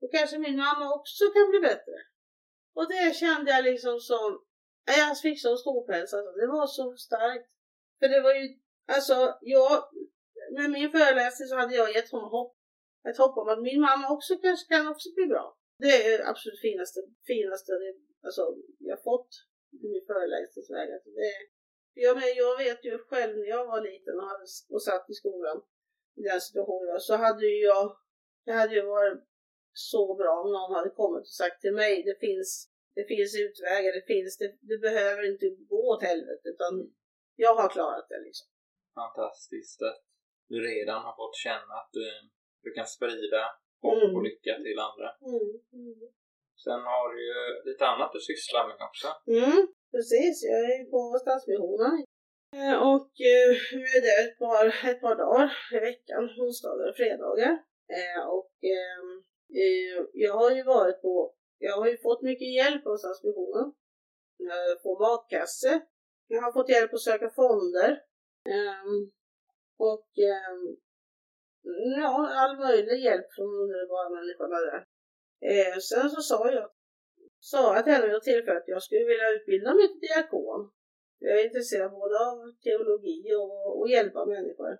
[0.00, 1.96] då kanske min mamma också kan bli bättre.
[2.78, 4.28] Och det kände jag liksom som,
[5.00, 6.32] jag fick sån storpäls alltså.
[6.40, 7.50] Det var så starkt.
[7.98, 8.44] För det var ju,
[8.96, 9.16] alltså
[9.56, 9.70] jag,
[10.56, 12.54] med min föreläsning så hade jag gett honom hopp.
[13.08, 15.46] Ett hopp om att min mamma också kanske kan också bli bra.
[15.78, 16.98] Det är det absolut finaste,
[17.32, 17.92] finaste det,
[18.26, 18.42] alltså,
[18.78, 19.32] jag fått
[19.84, 20.88] i min föreläsningsväg.
[20.94, 21.53] Alltså, det, är-
[21.94, 25.14] jag, men, jag vet ju själv när jag var liten och, hade, och satt i
[25.14, 25.62] skolan
[26.16, 27.96] i den situationen så hade ju jag,
[28.44, 29.20] det hade ju varit
[29.72, 33.92] så bra om någon hade kommit och sagt till mig det finns, det finns utvägar,
[33.92, 36.72] det finns, det, det behöver inte gå åt helvete utan
[37.36, 38.48] jag har klarat det liksom.
[38.94, 40.04] Fantastiskt att
[40.48, 42.06] du redan har fått känna att du,
[42.62, 43.42] du kan sprida
[43.82, 44.16] hopp Mm.
[44.16, 45.08] och lycka till andra.
[45.30, 46.08] Mm, mm.
[46.64, 49.08] Sen har du ju lite annat du sysslar med också.
[49.94, 50.36] Precis.
[50.50, 51.94] Jag är på Stadsmissionen.
[52.58, 53.50] Eh, och eh,
[53.82, 57.52] vi är där ett par, ett par dagar i veckan, onsdagar och fredagar.
[57.98, 59.10] Eh, och ehm,
[60.12, 63.72] jag har ju varit på, jag har ju fått mycket hjälp av Stadsmissionen.
[64.82, 65.80] På matkasse.
[66.26, 67.90] Jag har fått hjälp att söka fonder.
[68.54, 69.10] Ehm,
[69.78, 70.76] och ehm,
[72.00, 74.80] ja, all möjlig hjälp från underbara människorna där.
[75.50, 76.70] Eh, sen så sa jag,
[77.50, 80.60] sa jag till henne vid något tillfälle att jag skulle vilja utbilda mig till diakon.
[81.24, 84.72] Jag är intresserad både av teologi och, och hjälpa människor.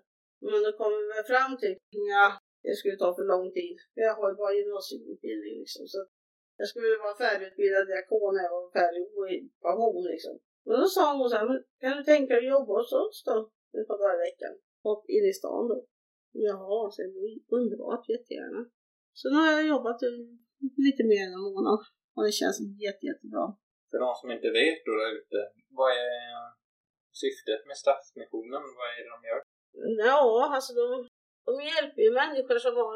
[0.45, 2.27] Men då kom vi fram till, att ja,
[2.65, 3.77] det skulle ta för lång tid.
[4.05, 5.83] Jag har ju bara gymnasieutbildning liksom.
[5.93, 5.99] Så
[6.59, 9.03] jag skulle vara färdigutbildad diakon när jag var färdig
[9.35, 9.37] i
[9.67, 10.35] pension liksom.
[10.67, 11.47] Men då sa hon så här,
[11.81, 13.37] kan du tänka dig att jobba hos oss då?
[13.77, 14.53] Ett par dagar i veckan.
[14.89, 15.77] Och inne i stan då.
[16.47, 18.61] Jaha, så det underbart, jättegärna.
[19.19, 19.99] Så nu har jag jobbat
[20.85, 21.81] lite mer än en månad.
[22.15, 23.45] Och det känns jätte, jättebra.
[23.89, 25.39] För de som inte vet då där ute,
[25.79, 26.39] vad är
[27.21, 28.63] syftet med Stadsmissionen?
[28.77, 29.41] Vad är det de gör?
[30.07, 30.23] Ja,
[30.55, 30.85] alltså de,
[31.47, 32.95] de hjälper ju människor som har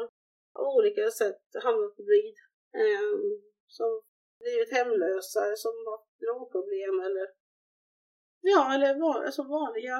[0.56, 2.36] på olika sätt hamnat på glid.
[2.84, 3.22] Um,
[3.78, 3.90] som
[4.42, 7.26] blivit hemlösa, som har drogproblem eller
[8.40, 9.96] ja, eller var, alltså vanliga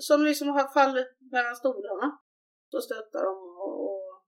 [0.00, 2.18] som liksom har fallit mellan stolarna.
[2.70, 4.24] Så stöttar de och, och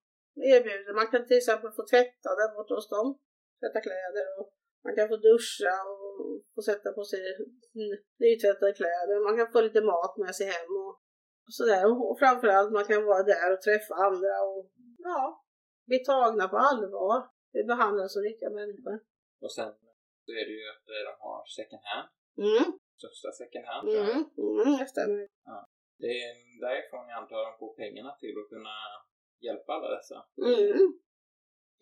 [0.53, 0.95] erbjuder.
[0.95, 3.19] Man kan till exempel få tvätta där borta hos dem.
[3.61, 4.49] Tvätta kläder och
[4.85, 6.03] man kan få duscha och
[6.55, 7.21] få sätta på sig
[8.25, 9.17] nytvättade kläder.
[9.29, 10.95] Man kan få lite mat med sig hem och,
[11.47, 11.85] och sådär.
[12.11, 14.63] Och framförallt man kan vara där och träffa andra och
[15.09, 15.45] ja,
[15.89, 17.19] bli tagna på allvar.
[17.53, 18.97] Vi behandlar som riktiga människor.
[19.45, 19.73] Och sen
[20.25, 22.09] så är det ju att de har second hand.
[22.47, 22.67] Mm.
[22.99, 23.89] Största second hand.
[23.89, 24.19] Mm,
[24.61, 25.29] mm, det stämmer.
[25.51, 25.59] Ja.
[26.03, 26.33] Det är
[26.65, 28.77] därifrån jag antar de får pengarna till att kunna
[29.47, 30.19] hjälpa alla dessa.
[30.49, 30.87] Mm.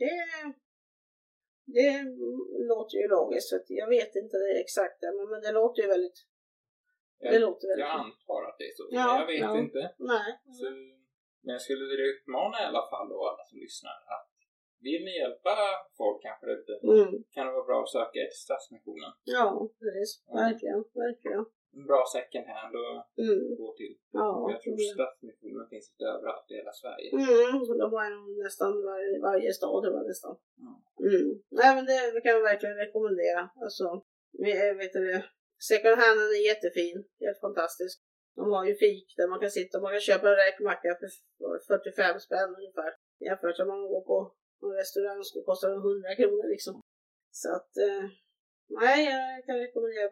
[0.01, 0.13] Det,
[1.77, 1.93] det
[2.73, 3.51] låter ju logiskt.
[3.51, 6.19] För jag vet inte det exakta, men, men det låter ju väldigt...
[7.19, 8.85] Jag, det låter väldigt jag antar att det är så.
[8.91, 9.59] Ja, jag vet ja.
[9.65, 9.83] inte.
[10.13, 10.31] Nej.
[10.59, 10.65] Så,
[11.45, 14.29] men jag skulle vilja utmana i alla fall då alla som lyssnar att
[14.87, 15.55] vill ni hjälpa
[16.01, 17.25] folk kanske där ute Mm.
[17.35, 19.13] kan det vara bra att söka er till Stadsmissionen.
[19.37, 19.47] Ja,
[19.81, 20.11] precis.
[20.43, 21.45] Verkligen, verkligen.
[21.77, 23.41] En bra second hand att Mm.
[23.61, 23.95] gå till.
[24.19, 27.09] Ja, Och jag tror det- Stadsmissionen finns lite överallt i hela Sverige.
[27.25, 28.17] Mm, de har ju
[28.47, 30.35] nästan varje, varje stad tror jag nästan.
[30.65, 30.77] Mm.
[31.09, 31.29] Mm.
[31.59, 33.43] Nej men det kan jag verkligen rekommendera.
[33.65, 33.85] Alltså,
[34.81, 35.21] vet du det,
[35.71, 37.95] second handen är jättefin, helt fantastisk.
[38.39, 41.09] De har ju fik där man kan sitta, man kan köpa en räkmacka för
[41.71, 42.91] 45 spänn ungefär.
[43.29, 44.19] Jämfört med om man går på
[44.63, 46.75] en restaurang så kostar det 100 kronor liksom.
[47.41, 48.05] Så att, eh,
[48.81, 50.11] nej jag kan rekommendera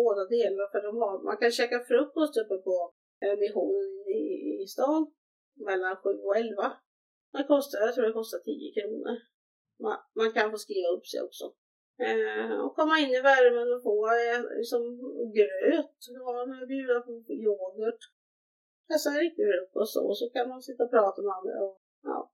[0.00, 2.76] båda delarna för de har, man kan käka frukost uppe på
[3.22, 3.90] eh, missionen
[4.20, 4.22] i,
[4.62, 5.02] i stan
[5.68, 6.72] mellan 7 och 11.
[7.32, 9.16] Det kostar, jag tror det kostar 10 kronor.
[9.84, 11.44] Man, man kan få skriva upp sig också.
[12.06, 14.82] Eh, och komma in i värmen och få eh, liksom
[15.38, 15.98] gröt.
[16.16, 17.12] Ja, de bjuder på
[17.46, 18.02] yoghurt.
[18.92, 21.56] Alltså en riktig frukost och så kan man sitta och prata med andra.
[21.66, 22.32] Och, ja.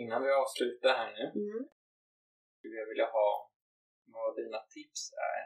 [0.00, 1.62] Innan vi avslutar här nu Mm.
[2.58, 3.30] skulle jag vilja ha
[4.14, 5.42] vad dina tips är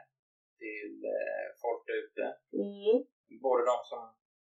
[0.65, 2.25] till eh, folk där ute.
[2.65, 2.95] Mm.
[3.45, 4.01] Både de som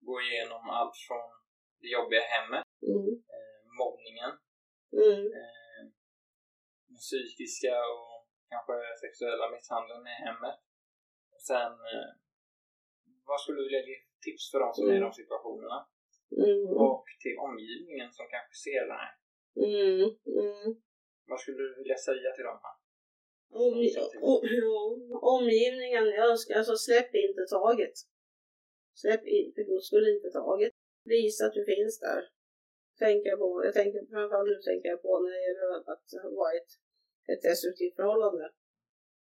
[0.08, 1.28] går igenom allt från
[1.82, 3.08] det jobbiga hemmet, Mm.
[3.36, 4.32] eh, mobbningen,
[5.02, 5.24] Mm.
[5.42, 5.82] eh,
[6.90, 8.14] den psykiska och
[8.52, 10.58] kanske sexuella misshandeln i hemmet.
[11.34, 12.10] Och sen, eh,
[13.30, 15.80] vad skulle du vilja ge tips för de som är i de situationerna?
[16.44, 16.68] Mm.
[16.86, 19.14] Och till omgivningen som kanske ser det här.
[19.68, 20.06] Mm.
[20.42, 20.70] Mm.
[21.30, 22.60] Vad skulle du vilja säga till dem?
[23.50, 23.74] Om,
[24.22, 27.94] om, omgivningen, jag önskar alltså släpp inte taget.
[28.94, 30.74] Släpp inte för guds skull inte taget.
[31.04, 32.22] Visa att du finns där.
[33.00, 36.72] Tänker på, jag tänker framförallt nu tänker jag på när det gäller att vara ett,
[37.32, 38.52] ett destruktivt förhållande.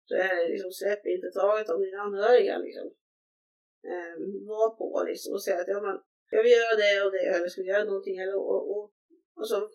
[0.05, 2.88] Så är det liksom släpp inte taget om dina anhöriga liksom.
[3.93, 5.97] Um, var på liksom och säga att ja men
[6.30, 8.91] jag vill göra det och det eller ska vi göra någonting eller och, och,
[9.36, 9.70] och så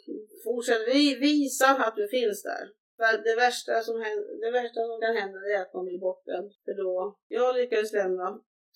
[0.44, 2.64] fortsätt vi, visa att du finns där.
[2.98, 5.98] För det värsta som, händer, det värsta som kan hända det är att man blir
[6.06, 6.52] bortglömd.
[6.64, 8.26] För då, jag lyckades lämna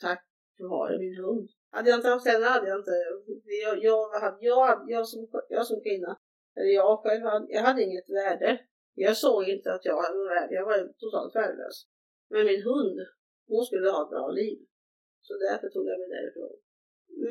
[0.01, 0.23] tack
[0.59, 1.49] vare min hund.
[1.71, 2.97] Hade jag inte haft henne hade jag inte,
[3.65, 6.13] jag, jag, hade, jag, jag, som, jag som kvinna,
[6.57, 8.61] eller jag själv, hade, jag hade inget värde.
[8.95, 11.77] Jag såg inte att jag hade något värde, jag var totalt värdelös.
[12.31, 12.99] Men min hund,
[13.49, 14.59] hon skulle ha ett bra liv.
[15.27, 16.55] Så därför tog jag mig därifrån.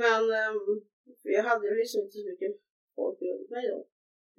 [0.03, 0.81] Men um,
[1.21, 2.51] jag hade liksom inte så mycket
[2.95, 3.79] folk runt mig då.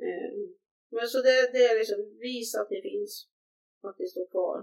[0.06, 0.61] Um,
[0.94, 3.28] men så det, det är liksom, visa att det finns.
[3.88, 4.58] Att det står kvar.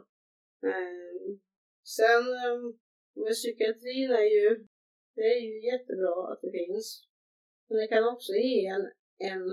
[0.74, 1.40] Um,
[1.98, 2.64] sen um,
[3.24, 4.48] med psykiatrin är ju,
[5.16, 6.88] det är ju jättebra att det finns.
[7.68, 8.86] Men det kan också ge en,
[9.32, 9.44] en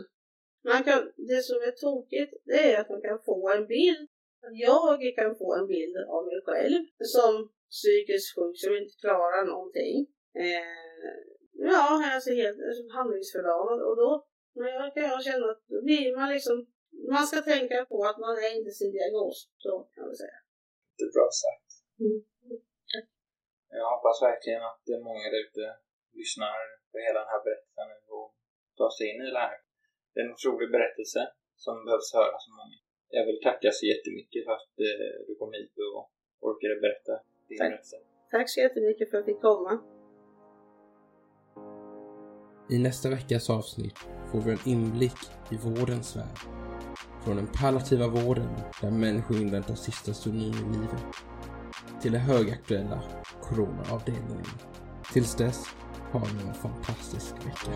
[0.65, 4.09] man kan, det som är tokigt, det är att man kan få en bild.
[4.53, 6.83] Jag kan få en bild av mig själv
[7.15, 7.33] som
[7.71, 9.97] psykiskt sjuk som inte klarar någonting.
[10.45, 11.15] Eh,
[11.53, 14.27] ja, alltså helt alltså, handlingsförlamad och då
[14.59, 16.57] men jag kan jag känna att blir man liksom,
[17.15, 20.39] man ska tänka på att man är inte sin diagnos, så kan vi säga.
[20.97, 21.69] Det är bra sagt.
[22.05, 22.19] Mm.
[23.79, 25.65] Jag hoppas verkligen att många där ute
[26.21, 26.57] lyssnar
[26.91, 28.29] på hela den här berättelsen och
[28.79, 29.57] ta sig in i det här.
[30.13, 31.21] Det är en otrolig berättelse
[31.65, 32.79] som behövs höra så många.
[33.17, 36.03] Jag vill tacka så jättemycket för att eh, du kom hit och
[36.49, 37.15] orkade berätta
[37.49, 37.69] din Tack.
[37.71, 37.97] berättelse.
[38.35, 39.73] Tack så jättemycket för att jag fick komma.
[42.69, 43.99] I nästa veckas avsnitt
[44.33, 45.17] får vi en inblick
[45.51, 46.39] i vårdens värld.
[47.25, 48.49] Från den palliativa vården,
[48.81, 51.05] där människor inväntar sista stunden i livet,
[52.03, 53.03] till den högaktuella
[53.43, 54.47] coronaavdelningen.
[55.13, 55.65] Tills dess,
[56.13, 57.71] ha en fantastisk vecka.